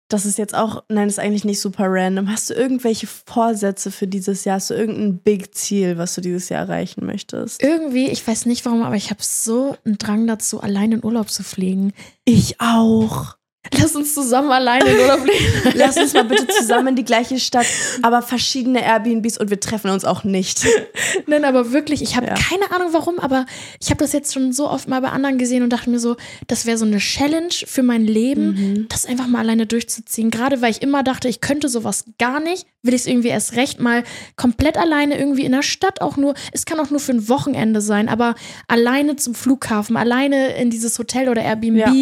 [0.08, 3.90] das ist jetzt auch, nein, das ist eigentlich nicht super random, hast du irgendwelche Vorsätze
[3.90, 4.56] für dieses Jahr?
[4.56, 7.62] Hast du irgendein Big Ziel, was du dieses Jahr erreichen möchtest?
[7.62, 11.30] Irgendwie, ich weiß nicht warum, aber ich habe so einen Drang dazu, allein in Urlaub
[11.30, 11.92] zu fliegen.
[12.24, 13.35] Ich auch.
[13.78, 15.72] Lass uns zusammen alleine in Urlaub fliegen.
[15.74, 17.66] Lass uns mal bitte zusammen in die gleiche Stadt,
[18.02, 20.66] aber verschiedene Airbnbs und wir treffen uns auch nicht.
[21.26, 22.34] Nein, aber wirklich, ich habe Ja.
[22.34, 23.46] keine Ahnung warum, aber
[23.80, 26.16] ich habe das jetzt schon so oft mal bei anderen gesehen und dachte mir so,
[26.46, 28.86] das wäre so eine Challenge für mein Leben, Mhm.
[28.88, 30.30] das einfach mal alleine durchzuziehen.
[30.30, 33.56] Gerade weil ich immer dachte, ich könnte sowas gar nicht, will ich es irgendwie erst
[33.56, 34.04] recht mal
[34.36, 37.80] komplett alleine irgendwie in der Stadt auch nur, es kann auch nur für ein Wochenende
[37.80, 38.34] sein, aber
[38.68, 41.92] alleine zum Flughafen, alleine in dieses Hotel oder Airbnb Ja.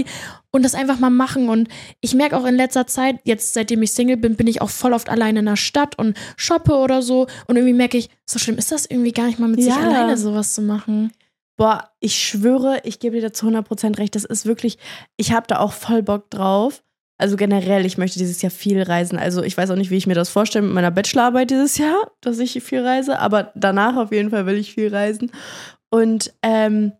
[0.54, 1.48] Und das einfach mal machen.
[1.48, 1.68] Und
[2.00, 4.92] ich merke auch in letzter Zeit, jetzt seitdem ich Single bin, bin ich auch voll
[4.92, 7.26] oft alleine in der Stadt und shoppe oder so.
[7.48, 9.80] Und irgendwie merke ich, so schlimm ist das irgendwie gar nicht mal mit sich Ja.
[9.80, 11.12] alleine sowas zu machen.
[11.56, 14.14] Boah, ich schwöre, ich gebe dir da zu 100% recht.
[14.14, 14.78] Das ist wirklich,
[15.16, 16.84] ich habe da auch voll Bock drauf.
[17.18, 19.18] Also generell, ich möchte dieses Jahr viel reisen.
[19.18, 22.10] Also ich weiß auch nicht, wie ich mir das vorstelle mit meiner Bachelorarbeit dieses Jahr,
[22.20, 25.32] dass ich viel reise, aber danach auf jeden Fall will ich viel reisen.
[25.90, 26.92] Und ähm,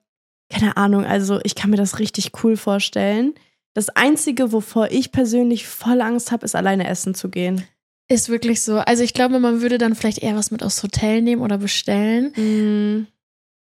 [0.51, 3.35] keine Ahnung, also ich kann mir das richtig cool vorstellen.
[3.75, 7.64] Das Einzige, wovor ich persönlich voll Angst habe, ist alleine essen zu gehen.
[8.09, 8.79] Ist wirklich so.
[8.79, 12.33] Also ich glaube, man würde dann vielleicht eher was mit aufs Hotel nehmen oder bestellen.
[12.37, 13.07] Mm,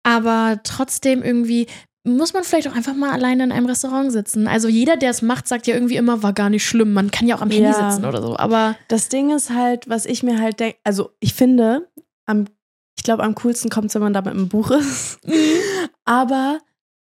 [0.02, 1.66] Aber trotzdem irgendwie
[2.04, 4.48] muss man vielleicht auch einfach mal alleine in einem Restaurant sitzen.
[4.48, 6.92] Also jeder, der es macht, sagt ja irgendwie immer, war gar nicht schlimm.
[6.92, 7.90] Man kann ja auch am Handy Ja.
[7.92, 8.36] sitzen oder so.
[8.36, 11.88] Aber Das Ding ist halt, was ich mir halt denke, also ich finde,
[12.26, 12.46] am,
[12.98, 15.20] ich glaube, am coolsten kommt es, wenn man da mit einem Buch ist.
[16.04, 16.58] Aber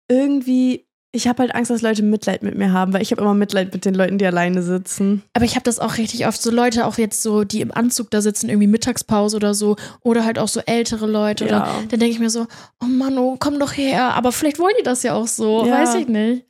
[0.09, 3.35] irgendwie, ich habe halt Angst, dass Leute Mitleid mit mir haben, weil ich habe immer
[3.35, 5.23] Mitleid mit den Leuten, die alleine sitzen.
[5.35, 6.41] Aber ich habe das auch richtig oft.
[6.41, 9.77] So Leute auch jetzt so, die im Anzug da sitzen, irgendwie Mittagspause oder so.
[10.01, 11.45] Oder halt auch so ältere Leute.
[11.45, 11.75] Oder Ja.
[11.91, 12.47] dann denke ich mir so,
[12.83, 14.15] oh Mann, oh, komm doch her.
[14.15, 15.67] Aber vielleicht wollen die das ja auch so.
[15.67, 15.83] Ja.
[15.83, 16.47] Weiß ich nicht.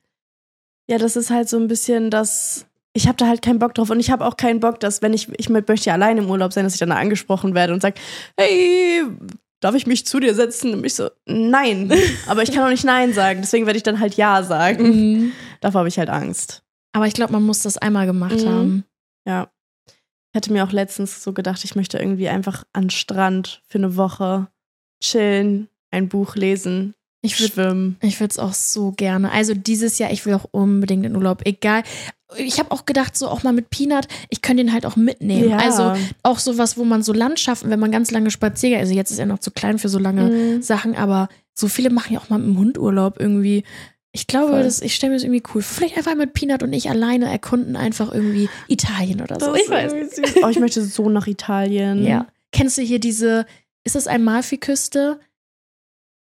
[0.89, 2.67] Ja, das ist halt so ein bisschen das.
[2.93, 5.13] Ich habe da halt keinen Bock drauf und ich habe auch keinen Bock, dass wenn
[5.15, 7.95] ich ich möchte ja alleine im Urlaub sein, dass ich dann angesprochen werde und sage,
[8.37, 9.03] hey,
[9.63, 10.75] darf ich mich zu dir setzen?
[10.75, 11.91] Und ich so, nein,
[12.27, 14.85] aber ich kann auch nicht nein sagen, deswegen werde ich dann halt ja sagen.
[14.85, 15.33] Mhm.
[15.61, 16.63] Davor habe ich halt Angst.
[16.93, 18.49] Aber ich glaube, man muss das einmal gemacht Mhm.
[18.49, 18.85] haben.
[19.27, 19.49] Ja.
[19.89, 23.79] Ich hatte mir auch letztens so gedacht, ich möchte irgendwie einfach an den Strand für
[23.79, 24.49] eine Woche
[25.03, 26.95] chillen, ein Buch lesen,
[27.25, 27.97] Ich würde schwimmen.
[28.03, 29.31] Ich würde es auch so gerne.
[29.31, 31.43] Also dieses Jahr, ich will auch unbedingt in Urlaub.
[31.47, 31.85] Egal.
[32.37, 35.53] Ich habe auch gedacht, so auch mal mit Peanut, ich könnte den halt auch mitnehmen.
[35.53, 39.19] Also auch sowas, wo man so Landschaften, wenn man ganz lange spazieren, also jetzt ist
[39.19, 40.63] er noch zu klein für so lange Mhm.
[40.63, 43.65] Sachen, aber so viele machen ja auch mal mit dem Hund Urlaub irgendwie.
[44.13, 44.63] Ich glaube, Voll.
[44.63, 45.63] das, ich stelle mir das irgendwie cool.
[45.63, 49.53] Vielleicht einfach mit Peanut und ich alleine erkunden einfach irgendwie Italien oder so.
[49.53, 49.93] Das Ich weiß.
[50.17, 50.35] süß.
[50.43, 52.05] Oh, ich möchte so nach Italien.
[52.05, 52.27] Ja.
[52.51, 53.47] Kennst du hier diese,
[53.85, 55.21] ist das Amalfi-Küste?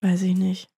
[0.00, 0.68] Weiß ich nicht.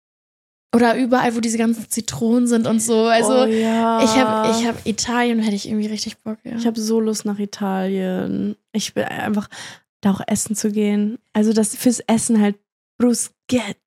[0.75, 3.05] Oder überall, wo diese ganzen Zitronen sind und so.
[3.05, 4.03] Also oh, ja.
[4.03, 6.57] Ich habe ich hab Italien, hätte ich irgendwie richtig Bock, ja.
[6.57, 8.57] Ich habe so Lust nach Italien.
[8.72, 9.49] Ich will einfach
[10.01, 11.18] da auch essen zu gehen.
[11.33, 12.57] Also das fürs Essen halt
[12.99, 13.79] Bruschetta.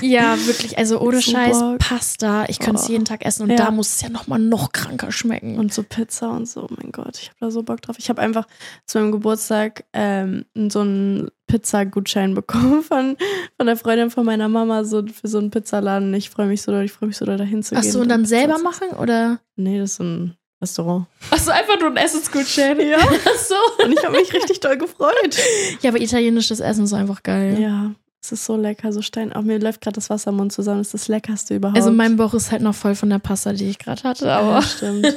[0.00, 1.56] Ja, wirklich, also ohne So Scheiß.
[1.78, 2.44] Pasta.
[2.48, 2.92] Ich könnte es Oh.
[2.92, 3.56] jeden Tag essen und Ja.
[3.56, 5.58] da muss es ja nochmal noch kranker schmecken.
[5.58, 6.62] Und so Pizza und so.
[6.62, 7.96] Oh mein Gott, ich habe da so Bock drauf.
[7.98, 8.46] Ich habe einfach
[8.86, 13.16] zu meinem Geburtstag ähm, so einen Pizzagutschein bekommen von,
[13.56, 16.14] von der Freundin von meiner Mama so für so einen Pizzaladen.
[16.14, 17.84] Ich freue mich so ich freue mich so doll dahin zu gehen.
[17.84, 19.40] Achso, und dann selber machen oder?
[19.56, 21.06] Nee, das ist so ein Restaurant.
[21.30, 22.78] Achso, einfach nur ein Essensgutschein.
[22.80, 22.98] Ja.
[22.98, 23.56] Achso.
[23.84, 25.36] Und ich habe mich richtig doll gefreut.
[25.80, 27.58] Ja, aber italienisches Essen ist einfach geil.
[27.60, 27.90] Ja,
[28.22, 29.32] es ist so lecker, so Stein.
[29.32, 30.78] Auch mir läuft gerade das Wasser im Mund zusammen.
[30.78, 31.76] Das ist das leckerste überhaupt.
[31.78, 34.52] Also mein Bauch ist halt noch voll von der Pasta, die ich gerade hatte, aber.
[34.52, 35.06] Ja, stimmt.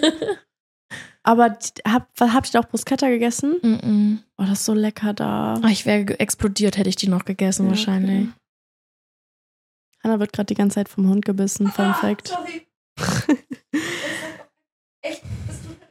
[1.28, 3.56] Aber die- hab, habt ihr auch Bruschetta gegessen?
[3.64, 4.18] Mm -mm.
[4.38, 5.56] Oh, das ist so lecker da.
[5.64, 8.28] Ah, ich wäre explodiert, hätte ich die noch gegessen, Ja, wahrscheinlich.
[8.28, 8.34] okay.
[10.04, 11.66] Hannah wird gerade die ganze Zeit vom Hund gebissen.
[11.72, 12.28] Fun Ah, Fact.
[12.28, 12.68] Sorry.
[15.02, 15.24] Echt?
[15.48, 15.88] Das tut mir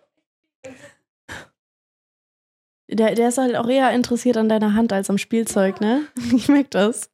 [2.95, 6.03] Der, der ist halt auch eher interessiert an deiner Hand als am Spielzeug, ne?
[6.35, 7.11] Ich merke das.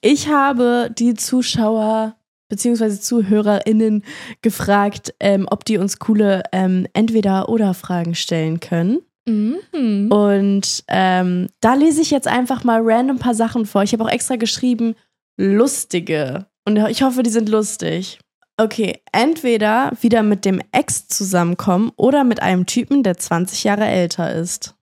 [0.00, 2.16] Ich habe die Zuschauer
[2.48, 2.98] bzw.
[2.98, 4.04] ZuhörerInnen
[4.42, 9.00] gefragt, ähm, ob die uns coole ähm, Entweder-Oder-Fragen stellen können.
[9.26, 10.08] Mhm.
[10.10, 13.82] Und ähm, da lese ich jetzt einfach mal random ein paar Sachen vor.
[13.82, 14.94] Ich habe auch extra geschrieben,
[15.36, 16.46] lustige.
[16.66, 18.18] Und ich hoffe, die sind lustig.
[18.56, 24.32] Okay, entweder wieder mit dem Ex zusammenkommen oder mit einem Typen, der 20 Jahre älter
[24.32, 24.74] ist.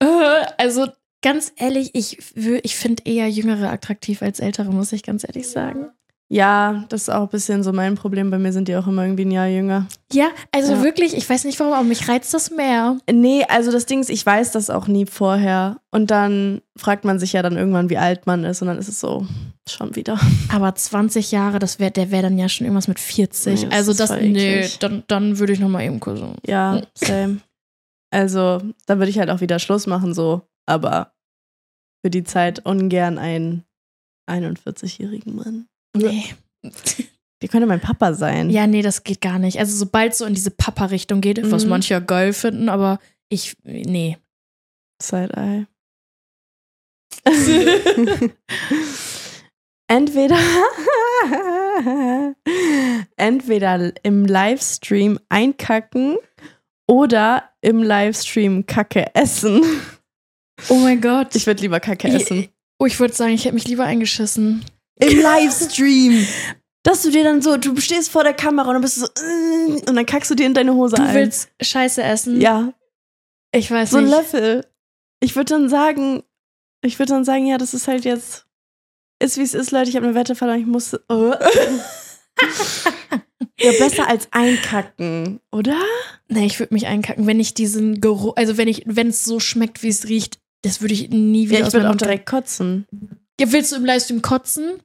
[0.00, 0.86] Äh, Also
[1.22, 2.18] ganz ehrlich, ich,
[2.62, 5.88] ich finde eher Jüngere attraktiv als Ältere, muss ich ganz ehrlich sagen.
[6.30, 8.30] Ja, das ist auch ein bisschen so mein Problem.
[8.30, 9.86] Bei mir sind die auch immer irgendwie ein Jahr jünger.
[10.12, 10.82] Ja, also Ja.
[10.82, 12.98] wirklich, ich weiß nicht warum, aber mich reizt das mehr.
[13.10, 15.78] Nee, also das Ding ist, ich weiß das auch nie vorher.
[15.90, 18.60] Und dann fragt man sich ja dann irgendwann, wie alt man ist.
[18.60, 19.26] Und dann ist es so,
[19.66, 20.20] schon wieder.
[20.52, 23.62] Aber 20 Jahre, das wär, der wäre dann ja schon irgendwas mit 40.
[23.62, 26.34] Nee, das also das, nee, dann, dann würde ich nochmal eben gucken.
[26.46, 27.38] Ja, same.
[28.10, 30.42] Also, da würde ich halt auch wieder Schluss machen, so.
[30.66, 31.12] Aber
[32.04, 33.64] für die Zeit ungern einen
[34.30, 35.66] 41-jährigen Mann.
[35.96, 36.24] Nee.
[37.42, 38.50] Der könnte mein Papa sein.
[38.50, 39.58] Ja, nee, das geht gar nicht.
[39.58, 41.70] Also sobald so in diese Papa-Richtung geht, was Mhm.
[41.70, 42.98] manche ja geil finden, aber
[43.28, 44.18] ich, nee.
[45.02, 45.66] Side-Eye.
[49.88, 50.38] entweder,
[53.16, 56.16] entweder im Livestream einkacken
[56.88, 59.62] oder im Livestream Kacke essen.
[60.68, 61.36] Oh mein Gott.
[61.36, 62.48] Ich würde lieber Kacke essen.
[62.80, 64.64] oh, ich würde sagen, ich hätte mich lieber eingeschissen.
[65.00, 66.26] Im Livestream.
[66.82, 69.08] Dass du dir dann so, du stehst vor der Kamera und dann bist du so,
[69.86, 71.14] und dann kackst du dir in deine Hose Du ein.
[71.14, 72.40] willst Scheiße essen?
[72.40, 72.72] ja,
[73.54, 74.14] Ich weiß so ein nicht.
[74.16, 74.66] Löffel.
[75.20, 76.22] Ich würde dann sagen,
[76.82, 78.46] ich würde dann sagen, ja, das ist halt jetzt,
[79.20, 81.34] ist wie es ist, Leute, ich habe eine Wette verloren, ich muss, oh.
[83.58, 85.80] ja, besser als einkacken, oder?
[86.28, 89.40] Nee, ich würde mich einkacken, wenn ich diesen Geruch, also wenn ich, wenn es so
[89.40, 92.86] schmeckt, wie es riecht, das würde ich nie wieder Ja, ich würde auch direkt kotzen.
[93.40, 94.82] Ja, willst du im Livestream kotzen?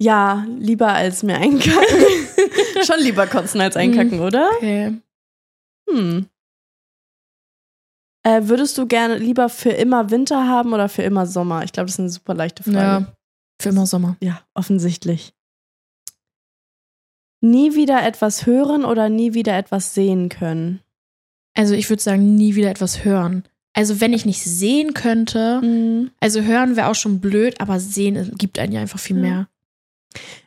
[0.00, 2.04] Ja, lieber als mir einkacken.
[2.84, 4.48] Schon lieber kotzen als einkacken, oder?
[4.56, 4.96] Okay.
[5.90, 6.26] Hm.
[8.24, 11.64] Äh, würdest du gerne lieber für immer Winter haben oder für immer Sommer?
[11.64, 12.76] Ich glaube, das ist eine super leichte Frage.
[12.76, 13.16] Ja.
[13.60, 14.16] Für immer Sommer.
[14.20, 15.32] Ja, offensichtlich.
[17.40, 20.80] Nie wieder etwas hören oder nie wieder etwas sehen können?
[21.54, 23.44] Also ich würde sagen, nie wieder etwas hören.
[23.74, 26.10] Also wenn ich nicht sehen könnte, Mhm.
[26.20, 29.48] also hören wäre auch schon blöd, aber sehen gibt einen ja einfach viel mehr.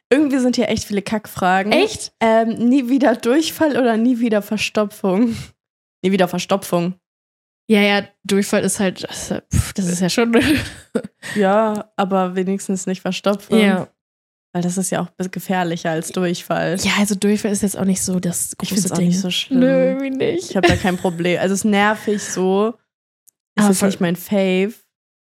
[0.10, 1.72] Irgendwie sind hier echt viele Kackfragen.
[1.72, 2.12] Echt?
[2.20, 5.36] Ähm, nie wieder Durchfall oder nie wieder Verstopfung?
[6.04, 6.96] Nie wieder Verstopfung.
[7.70, 10.36] Ja, ja, Durchfall ist halt, das ist ja- pff, das ist ja schon.
[11.36, 13.58] Ja, aber wenigstens nicht Verstopfung.
[13.60, 13.88] ja.
[14.54, 16.78] Weil das ist ja auch gefährlicher als Durchfall.
[16.82, 19.20] ja, also Durchfall ist jetzt auch nicht so das ich große finde es auch nicht
[19.20, 19.60] so schlimm.
[19.60, 20.50] Nö, irgendwie nicht.
[20.50, 21.40] Ich habe da kein Problem.
[21.40, 22.74] Also es ist nervig so.
[23.56, 24.74] Es ist nicht mein Fave.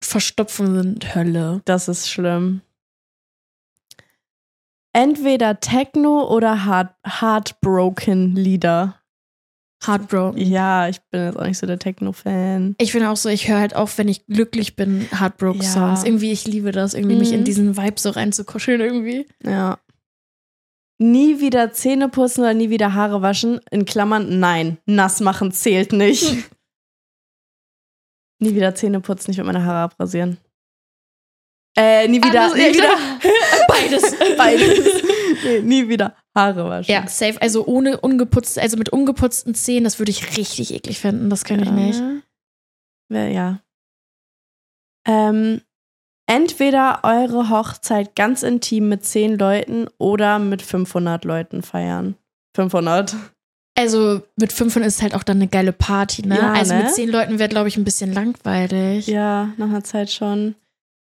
[0.03, 1.61] Verstopfungen sind Hölle.
[1.65, 2.61] Das ist schlimm.
[4.93, 9.01] Entweder Techno oder Heart Heartbroken Lieder.
[9.87, 10.39] Heartbroken.
[10.41, 12.75] Ja, ich bin jetzt auch nicht so der Techno-Fan.
[12.77, 16.01] Ich finde auch so, ich höre halt auch, wenn ich glücklich bin, Heartbroken-Songs.
[16.01, 16.05] Ja.
[16.05, 17.35] Irgendwie, ich liebe das, irgendwie mich Mhm.
[17.39, 19.27] in diesen Vibe so reinzukuscheln irgendwie.
[19.43, 19.79] Ja.
[20.97, 23.59] Nie wieder Zähne putzen oder nie wieder Haare waschen.
[23.71, 24.77] In Klammern, nein.
[24.85, 26.23] Nass machen zählt nicht.
[28.39, 30.37] nie wieder Zähne putzen, ich will meine Haare abrasieren.
[31.77, 32.43] Äh, nie wieder.
[32.43, 32.95] Anders- nie wieder
[33.89, 34.15] Beides.
[34.37, 35.03] Beides.
[35.43, 36.91] Nee, nie wieder Haare waschen.
[36.91, 37.41] Ja, safe.
[37.41, 41.29] Also ohne ungeputzt, also mit ungeputzten Zähnen, das würde ich richtig eklig finden.
[41.29, 42.01] Das kann ich nicht.
[43.09, 43.59] Ja.
[45.07, 45.61] Ähm,
[46.25, 52.15] entweder eure Hochzeit ganz intim mit 10 Leuten oder mit 500 Leuten feiern.
[52.55, 53.15] 500.
[53.77, 56.37] Also mit 500 ist halt auch dann eine geile Party, ne?
[56.37, 56.83] Ja, also ne?
[56.83, 59.07] mit zehn Leuten wäre, glaube ich, ein bisschen langweilig.
[59.07, 60.55] Ja, nach einer Zeit schon.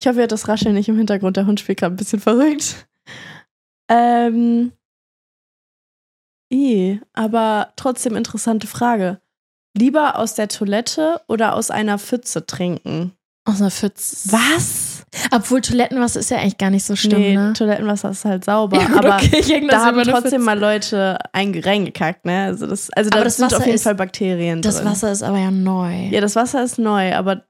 [0.01, 1.37] Ich hoffe, ihr hört das Rascheln nicht im Hintergrund.
[1.37, 2.87] Der Hund spielt gerade ein bisschen verrückt.
[3.91, 4.73] Ähm.
[6.53, 9.21] I, aber trotzdem interessante Frage.
[9.77, 13.13] Lieber aus der Toilette oder aus einer Pfütze trinken?
[13.45, 14.33] Aus einer Pfütze.
[14.33, 15.05] Was?
[15.33, 17.53] Obwohl Toilettenwasser ist ja eigentlich gar nicht so schlimm, nee, ne?
[17.53, 18.79] Toilettenwasser ist halt sauber.
[18.81, 20.39] Ja, gut, aber okay, da haben trotzdem Pfütze.
[20.39, 22.45] mal Leute einge- reingekackt, ne?
[22.45, 24.87] Also das, also da das sind auf Wasser jeden ist- Fall Bakterien Das drin.
[24.87, 26.09] Wasser ist aber ja neu.
[26.11, 27.45] Ja, das Wasser ist neu, aber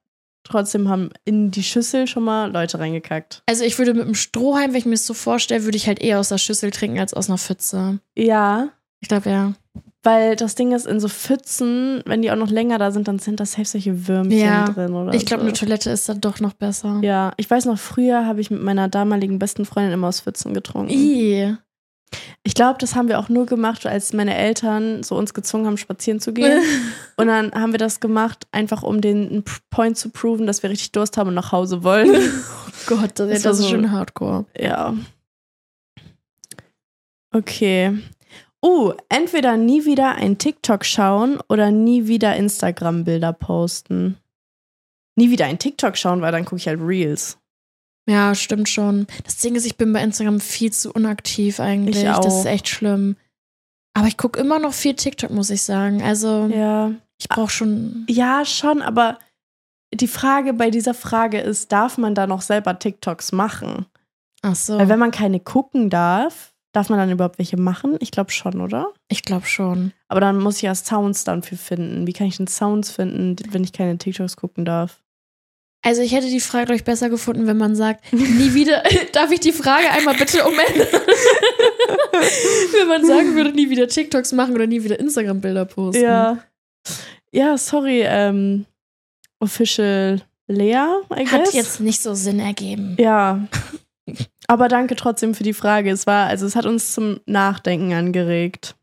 [0.50, 3.42] trotzdem haben in die Schüssel schon mal Leute reingekackt.
[3.46, 6.00] Also ich würde mit dem Strohhalm, wenn ich mir das so vorstelle, würde ich halt
[6.00, 8.00] eher aus der Schüssel trinken als aus einer Pfütze.
[8.16, 8.68] Ja,
[9.00, 9.52] Ich glaube ja.
[10.02, 13.18] weil das Ding ist, in so Pfützen, wenn die auch noch länger da sind, dann
[13.18, 15.46] sind da safe solche Würmchen Ja, drin oder Ich glaube, so.
[15.48, 17.00] eine Toilette ist dann doch noch besser.
[17.02, 20.54] Ja, ich weiß noch, früher habe ich mit meiner damaligen besten Freundin immer aus Pfützen
[20.54, 20.90] getrunken.
[20.92, 21.54] I.
[22.42, 25.76] Ich glaube, das haben wir auch nur gemacht, als meine Eltern so uns gezwungen haben,
[25.76, 26.60] spazieren zu gehen.
[27.16, 30.92] Und dann haben wir das gemacht, einfach um den Point zu proven, dass wir richtig
[30.92, 32.10] Durst haben und nach Hause wollen.
[32.88, 34.46] Oh Gott, das, Das das ist so- schon hardcore.
[34.58, 34.94] ja.
[37.32, 37.98] Okay.
[38.64, 44.16] Uh, entweder nie wieder ein TikTok schauen oder nie wieder Instagram-Bilder posten.
[45.16, 47.38] Nie wieder ein TikTok schauen, weil dann gucke ich halt Reels.
[48.08, 49.06] Ja, stimmt schon.
[49.24, 51.96] Das Ding ist, ich bin bei Instagram viel zu unaktiv eigentlich.
[51.98, 52.26] Ich Das auch.
[52.26, 53.16] ist echt schlimm.
[53.94, 56.02] Aber ich gucke immer noch viel TikTok, muss ich sagen.
[56.02, 56.92] Also Ja.
[57.18, 58.04] ich brauche schon.
[58.08, 59.18] Ja, schon, aber
[59.92, 63.86] die Frage bei dieser Frage ist, darf man da noch selber TikToks machen?
[64.42, 64.78] Ach so.
[64.78, 67.96] Weil wenn man keine gucken darf, darf man dann überhaupt welche machen?
[68.00, 68.92] Ich glaube schon, oder?
[69.08, 69.92] Ich glaube schon.
[70.08, 72.06] Aber dann muss ich ja Sounds dann für finden.
[72.06, 75.00] Wie kann ich denn Sounds finden, wenn ich keine TikToks gucken darf?
[75.82, 78.82] Also ich hätte die Frage, glaube ich, besser gefunden, wenn man sagt, nie wieder.
[79.12, 80.86] Darf ich die Frage einmal bitte umändern?
[82.72, 86.02] wenn man sagen würde, nie wieder TikToks machen oder nie wieder Instagram-Bilder posten.
[86.02, 86.38] Ja.
[87.32, 88.66] Ja, sorry, ähm,
[89.38, 91.32] Official Lea, I guess.
[91.32, 92.96] Hat jetzt nicht so Sinn ergeben.
[92.98, 93.46] Ja.
[94.48, 95.90] Aber danke trotzdem für die Frage.
[95.90, 98.74] Es war, also es hat uns zum Nachdenken angeregt.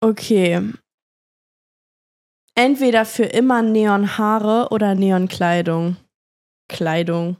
[0.00, 0.62] Okay.
[2.58, 5.96] Entweder für immer Neonhaare oder Neonkleidung.
[6.68, 7.36] Kleidung.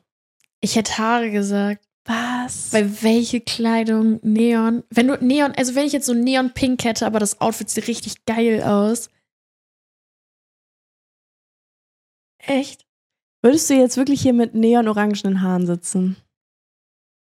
[0.61, 1.85] Ich hätte Haare gesagt.
[2.05, 2.73] Was?
[2.73, 4.85] Weil welche Kleidung, Neon.
[4.91, 7.89] Wenn du Neon, also wenn ich jetzt so Neon Pink hätte, aber das Outfit sieht
[7.89, 9.11] richtig geil aus.
[12.39, 12.87] Echt?
[13.43, 16.16] Würdest du jetzt wirklich hier mit neonorangenen Haaren sitzen?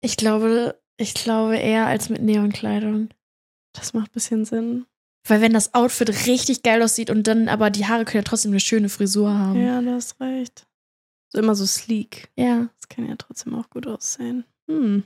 [0.01, 3.11] Ich glaube, ich glaube eher als mit Neonkleidung.
[3.75, 4.87] Das macht ein bisschen Sinn.
[5.29, 8.53] Weil wenn das Outfit richtig geil aussieht und dann aber die Haare können ja trotzdem
[8.53, 9.61] eine schöne Frisur haben.
[9.61, 10.67] Ja, du hast recht.
[11.31, 12.31] So immer so sleek.
[12.37, 12.69] Ja.
[12.77, 14.45] Das kann ja trotzdem auch gut aussehen.
[14.69, 15.03] Hm.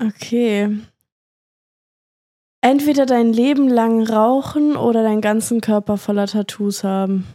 [0.00, 0.78] Okay.
[2.62, 7.26] Entweder dein Leben lang rauchen oder deinen ganzen Körper voller Tattoos haben.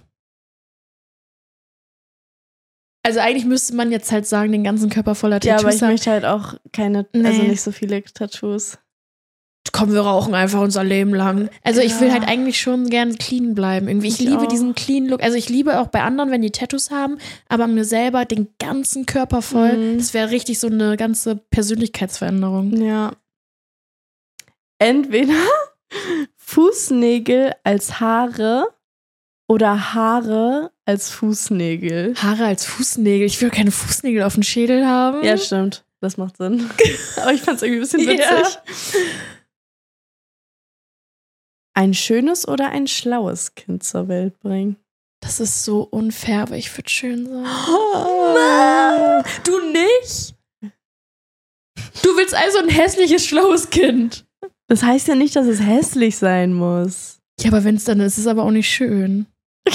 [3.03, 5.82] Also eigentlich müsste man jetzt halt sagen, den ganzen Körper voller Ja, Tattoos aber ich
[5.82, 5.89] haben.
[5.89, 7.47] möchte halt auch keine, also Nee.
[7.49, 8.78] nicht so viele Tattoos.
[9.72, 11.49] Komm, wir rauchen einfach unser Leben lang.
[11.63, 13.88] Also ich will halt eigentlich schon gern clean bleiben.
[13.88, 14.07] Irgendwie.
[14.07, 14.47] Ich, Ich liebe auch.
[14.47, 15.24] diesen clean Look.
[15.24, 17.17] Also ich liebe auch bei anderen, wenn die Tattoos haben,
[17.49, 19.78] aber mir selber den ganzen Körper voll.
[19.78, 19.97] Mhm.
[19.97, 22.74] Das wäre richtig so eine ganze Persönlichkeitsveränderung.
[22.82, 23.13] Ja.
[24.80, 25.34] Entweder
[26.38, 28.67] Fußnägel als Haare
[29.47, 32.15] oder Haare als Fußnägel.
[32.22, 33.28] Haare als Fußnägel.
[33.28, 35.24] Ich will keine Fußnägel auf dem Schädel haben.
[35.24, 35.86] Ja, stimmt.
[35.99, 36.69] Das macht Sinn.
[37.22, 38.19] Aber ich fand es irgendwie ein bisschen witzig.
[38.53, 38.99] Ja.
[41.74, 44.76] Ein schönes oder ein schlaues Kind zur Welt bringen.
[45.22, 47.45] Das ist so unfair, aber ich würde schön sagen.
[47.45, 49.24] Ah.
[49.43, 50.36] Du nicht?
[52.03, 54.26] Du willst also ein hässliches, schlaues Kind.
[54.67, 57.19] Das heißt ja nicht, dass es hässlich sein muss.
[57.39, 59.28] Ja, aber wenn es dann ist, ist es aber auch nicht schön.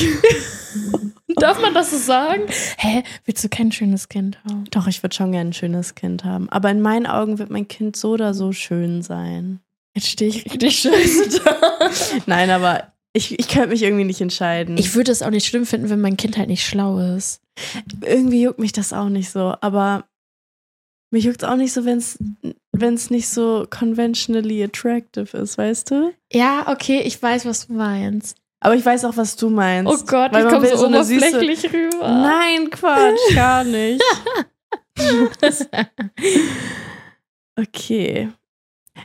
[1.37, 2.43] Darf man das so sagen?
[2.79, 3.03] Hä?
[3.25, 4.65] Willst du kein schönes Kind haben?
[4.71, 6.49] Doch, ich würde schon gerne ein schönes Kind haben.
[6.49, 9.61] Aber in meinen Augen wird mein Kind so oder so schön sein.
[9.97, 11.91] Jetzt stehe ich richtig scheiße da.
[12.27, 14.77] Nein, aber ich, ich könnte mich irgendwie nicht entscheiden.
[14.79, 17.41] Ich würde es auch nicht schlimm finden, wenn mein Kind halt nicht schlau ist.
[18.03, 19.55] irgendwie juckt mich das auch nicht so.
[19.63, 20.05] Aber
[21.11, 21.97] mich juckt es auch nicht so, wenn
[22.95, 26.13] es nicht so conventionally attractive ist, weißt du?
[26.33, 28.37] Ja, okay, ich weiß, was du meinst.
[28.61, 29.91] Aber ich weiß auch, was du meinst.
[29.91, 32.09] Oh Gott, Weil ich komme will so eine süße- oberflächlich rüber.
[32.09, 34.03] Nein, Quatsch, gar nicht.
[37.59, 38.29] Okay.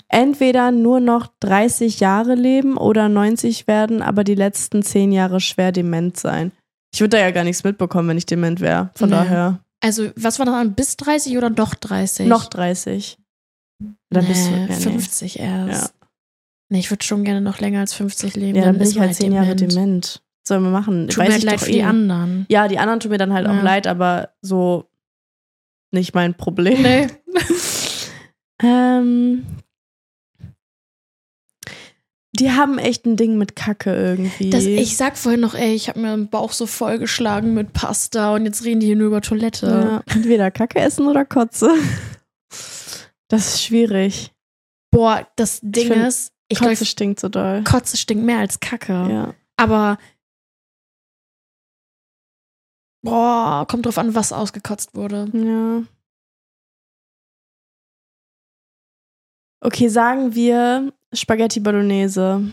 [0.09, 5.71] Entweder nur noch 30 Jahre leben oder 90 werden, aber die letzten 10 Jahre schwer
[5.71, 6.51] dement sein.
[6.93, 8.89] Ich würde da ja gar nichts mitbekommen, wenn ich dement wäre.
[8.95, 9.15] Von Nee.
[9.15, 9.59] daher.
[9.83, 10.73] Also, was war das an?
[10.75, 12.27] Bis 30 oder doch 30?
[12.27, 13.17] Noch 30.
[14.09, 14.51] Dann bist du.
[14.51, 14.73] Nee, Ja, nee.
[14.73, 15.83] 50 erst.
[15.83, 16.07] Ja.
[16.69, 18.57] Nee, ich würde schon gerne noch länger als 50 leben.
[18.57, 19.73] Ja, dann bin bist ich du halt 10 Jahre dement.
[19.73, 20.21] dement.
[20.47, 21.07] Sollen wir machen?
[21.07, 21.83] Tut mir halt leid für die eh.
[21.83, 22.45] anderen.
[22.49, 23.61] Ja, die anderen tun mir dann halt auch Ja.
[23.61, 24.89] leid, aber so
[25.91, 26.81] nicht mein Problem.
[26.81, 27.07] Nee.
[28.63, 29.43] Ähm,
[32.41, 34.49] die haben echt ein Ding mit Kacke irgendwie.
[34.49, 38.33] Das, ich sag vorhin noch, ey, ich habe mir den Bauch so vollgeschlagen mit Pasta
[38.33, 39.67] und jetzt reden die hier nur über Toilette.
[39.67, 41.71] ja, entweder Kacke essen oder Kotze.
[43.27, 44.33] Das ist schwierig.
[44.89, 47.63] Boah, das Ding find, ist, ich Kotze glaube, stinkt so doll.
[47.63, 48.91] Kotze stinkt mehr als Kacke.
[48.91, 49.35] Ja.
[49.55, 49.99] Aber
[53.03, 55.29] boah, kommt drauf an, was ausgekotzt wurde.
[55.33, 55.83] ja.
[59.63, 62.51] Okay, sagen wir Spaghetti Bolognese.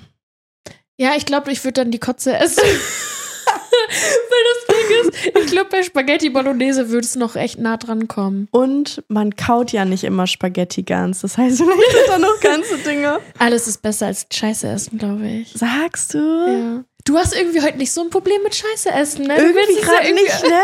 [0.96, 2.62] Ja, ich glaube, ich würde dann die Kotze essen.
[3.88, 8.08] Weil das Ding ist, ich glaube, bei Spaghetti Bolognese würde es noch echt nah dran
[8.08, 8.48] kommen.
[8.50, 11.20] Und man kaut ja nicht immer Spaghetti ganz.
[11.20, 13.20] Das heißt, vielleicht sind da noch ganze Dinge.
[13.38, 15.52] Alles ist besser als Scheiße essen, glaube ich.
[15.52, 16.18] Sagst du?
[16.18, 16.84] Ja.
[17.04, 19.38] Du hast irgendwie heute nicht so ein Problem mit Scheiße essen, ne?
[19.38, 20.60] Irgendwie es ja gerade nicht, ne?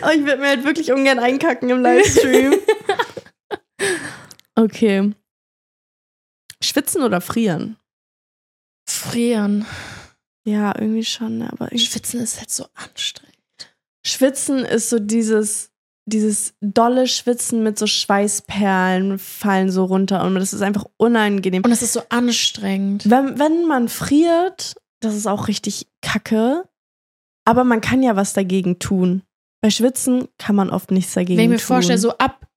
[0.00, 2.54] Aber ich würde mir halt wirklich ungern einkacken im Livestream.
[4.58, 5.12] Okay.
[6.62, 7.76] Schwitzen oder frieren?
[8.88, 9.66] Frieren.
[10.44, 13.36] Ja, irgendwie schon, ne, aber irgendwie Schwitzen ist halt so anstrengend.
[14.04, 15.70] Schwitzen ist so dieses,
[16.06, 21.62] dieses dolle Schwitzen mit so Schweißperlen fallen so runter und das ist einfach unangenehm.
[21.64, 23.08] Und es ist so anstrengend.
[23.10, 26.64] Wenn, wenn man friert, das ist auch richtig kacke,
[27.44, 29.22] aber man kann ja was dagegen tun.
[29.60, 31.66] Bei Schwitzen kann man oft nichts dagegen Wenn ich mir tun.
[31.66, 32.47] vorstelle, so ab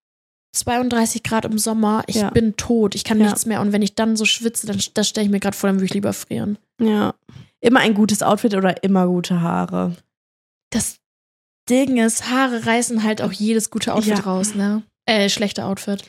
[0.53, 2.29] 32 Grad im Sommer, ich Ja.
[2.29, 3.25] bin tot, ich kann Ja.
[3.25, 3.61] nichts mehr.
[3.61, 5.85] Und wenn ich dann so schwitze, dann das stelle ich mir gerade vor, dann würde
[5.85, 6.57] ich lieber frieren.
[6.79, 7.13] Ja.
[7.61, 9.95] Immer ein gutes Outfit oder immer gute Haare.
[10.71, 10.97] Das
[11.69, 14.23] Ding ist, Haare reißen halt auch jedes gute Outfit Ja.
[14.23, 14.83] raus, ne?
[15.05, 16.03] Äh, schlechte Outfit.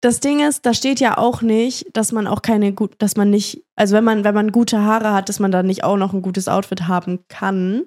[0.00, 3.30] Das Ding ist, da steht ja auch nicht, dass man auch keine gut, dass man
[3.30, 6.12] nicht, also wenn man, wenn man gute Haare hat, dass man dann nicht auch noch
[6.12, 7.84] ein gutes Outfit haben kann.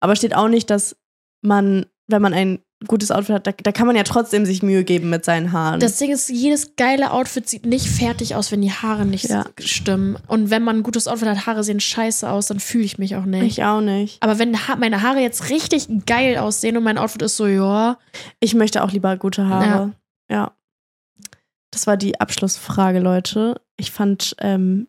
[0.00, 0.96] Aber steht auch nicht, dass
[1.42, 4.84] man, wenn man ein gutes Outfit hat, da, da kann man ja trotzdem sich Mühe
[4.84, 5.80] geben mit seinen Haaren.
[5.80, 9.44] Das Ding ist, jedes geile Outfit sieht nicht fertig aus, wenn die Haare nicht Ja.
[9.60, 10.16] stimmen.
[10.26, 13.16] Und wenn man ein gutes Outfit hat, Haare sehen scheiße aus, dann fühle ich mich
[13.16, 13.44] auch nicht.
[13.58, 14.22] ich auch nicht.
[14.22, 17.98] Aber wenn ha meine Haare jetzt richtig geil aussehen und mein Outfit ist so, ja,
[18.40, 19.92] Ich möchte auch lieber gute Haare.
[20.30, 20.52] Ja.
[21.70, 23.60] Das war die Abschlussfrage, Leute.
[23.76, 24.86] Ich fand ähm,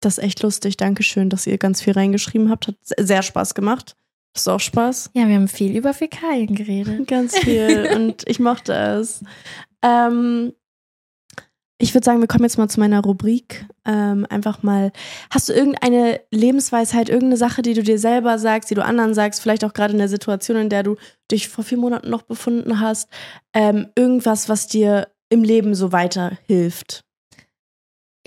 [0.00, 0.76] das echt lustig.
[0.76, 2.68] Dankeschön, dass ihr ganz viel reingeschrieben habt.
[2.68, 3.96] Hat sehr Spaß gemacht.
[4.34, 5.10] Hast du auch Spaß?
[5.14, 7.06] ja, wir haben viel über Fäkalien geredet.
[7.08, 7.90] Ganz viel.
[7.94, 9.24] und ich mochte es.
[9.82, 10.52] Ähm,
[11.82, 13.66] ich würde sagen, wir kommen jetzt mal zu meiner Rubrik.
[13.86, 14.92] Ähm, einfach mal,
[15.30, 19.40] hast du irgendeine Lebensweisheit, irgendeine Sache, die du dir selber sagst, die du anderen sagst,
[19.40, 20.96] vielleicht auch gerade in der Situation, in der du
[21.30, 23.08] dich vor vier Monaten noch befunden hast,
[23.54, 27.02] ähm, irgendwas, was dir im Leben so weiterhilft?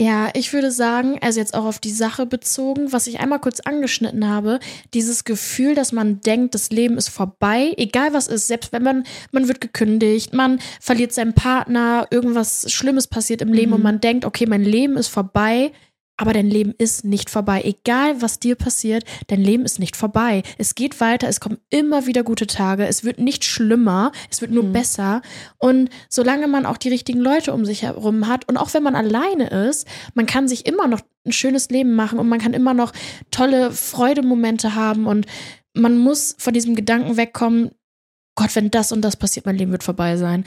[0.03, 3.61] Ja, ich würde sagen, also jetzt auch auf die Sache bezogen, was ich einmal kurz
[3.61, 4.59] angeschnitten habe,
[4.93, 9.05] dieses Gefühl, dass man denkt, das Leben ist vorbei, egal was ist, selbst wenn man,
[9.31, 13.75] man wird gekündigt, man verliert seinen Partner, irgendwas Schlimmes passiert im Leben Mhm.
[13.75, 15.71] und man denkt, okay, mein Leben ist vorbei,
[16.17, 17.61] aber dein Leben ist nicht vorbei.
[17.65, 20.43] Egal was dir passiert, dein Leben ist nicht vorbei.
[20.57, 24.51] Es geht weiter, es kommen immer wieder gute Tage, es wird nicht schlimmer, es wird
[24.51, 24.73] nur Mhm.
[24.73, 25.21] besser.
[25.57, 28.95] Und solange man auch die richtigen Leute um sich herum hat und auch wenn man
[28.95, 32.73] alleine ist, man kann sich immer noch ein schönes Leben machen und man kann immer
[32.73, 32.91] noch
[33.31, 35.25] tolle Freudemomente haben und
[35.73, 37.71] man muss von diesem Gedanken wegkommen,
[38.35, 40.43] Gott, wenn das und das passiert, mein Leben wird vorbei sein.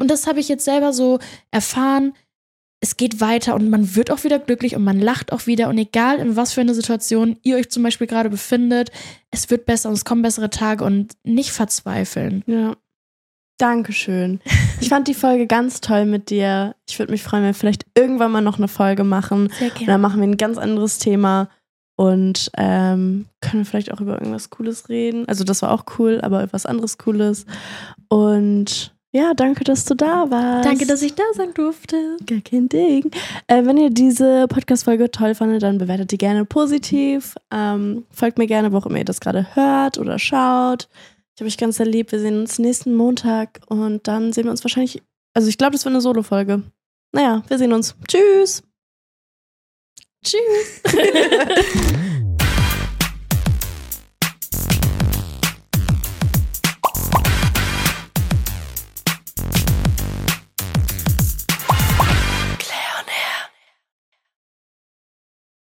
[0.00, 1.18] Und das habe ich jetzt selber so
[1.50, 2.12] erfahren.
[2.84, 5.68] Es geht weiter und man wird auch wieder glücklich und man lacht auch wieder.
[5.68, 8.90] Und egal in was für eine Situation ihr euch zum Beispiel gerade befindet,
[9.30, 12.42] es wird besser und es kommen bessere Tage und nicht verzweifeln.
[12.46, 12.76] Ja.
[13.58, 14.40] Dankeschön.
[14.80, 16.74] Ich fand die Folge ganz toll mit dir.
[16.88, 19.52] Ich würde mich freuen, wenn wir vielleicht irgendwann mal noch eine Folge machen.
[19.56, 21.48] Sehr Und dann machen wir ein ganz anderes Thema
[21.96, 25.28] und ähm, können wir vielleicht auch über irgendwas Cooles reden.
[25.28, 27.46] Also das war auch cool, aber etwas anderes Cooles.
[28.08, 30.66] Und ja, danke, dass du da warst.
[30.66, 32.16] Danke, dass ich da sein durfte.
[32.26, 33.10] Gar kein Ding.
[33.46, 37.34] Äh, wenn ihr diese Podcast-Folge toll fandet, dann bewertet die gerne positiv.
[37.50, 40.88] Ähm, folgt mir gerne, wo auch immer ihr das gerade hört oder schaut.
[41.34, 42.10] Ich habe euch ganz sehr lieb.
[42.10, 45.02] Wir sehen uns nächsten Montag und dann sehen wir uns wahrscheinlich.
[45.34, 46.62] Also ich glaube, das wird eine Solo-Folge.
[47.12, 47.94] Naja, wir sehen uns.
[48.08, 48.62] Tschüss.
[50.24, 50.82] Tschüss.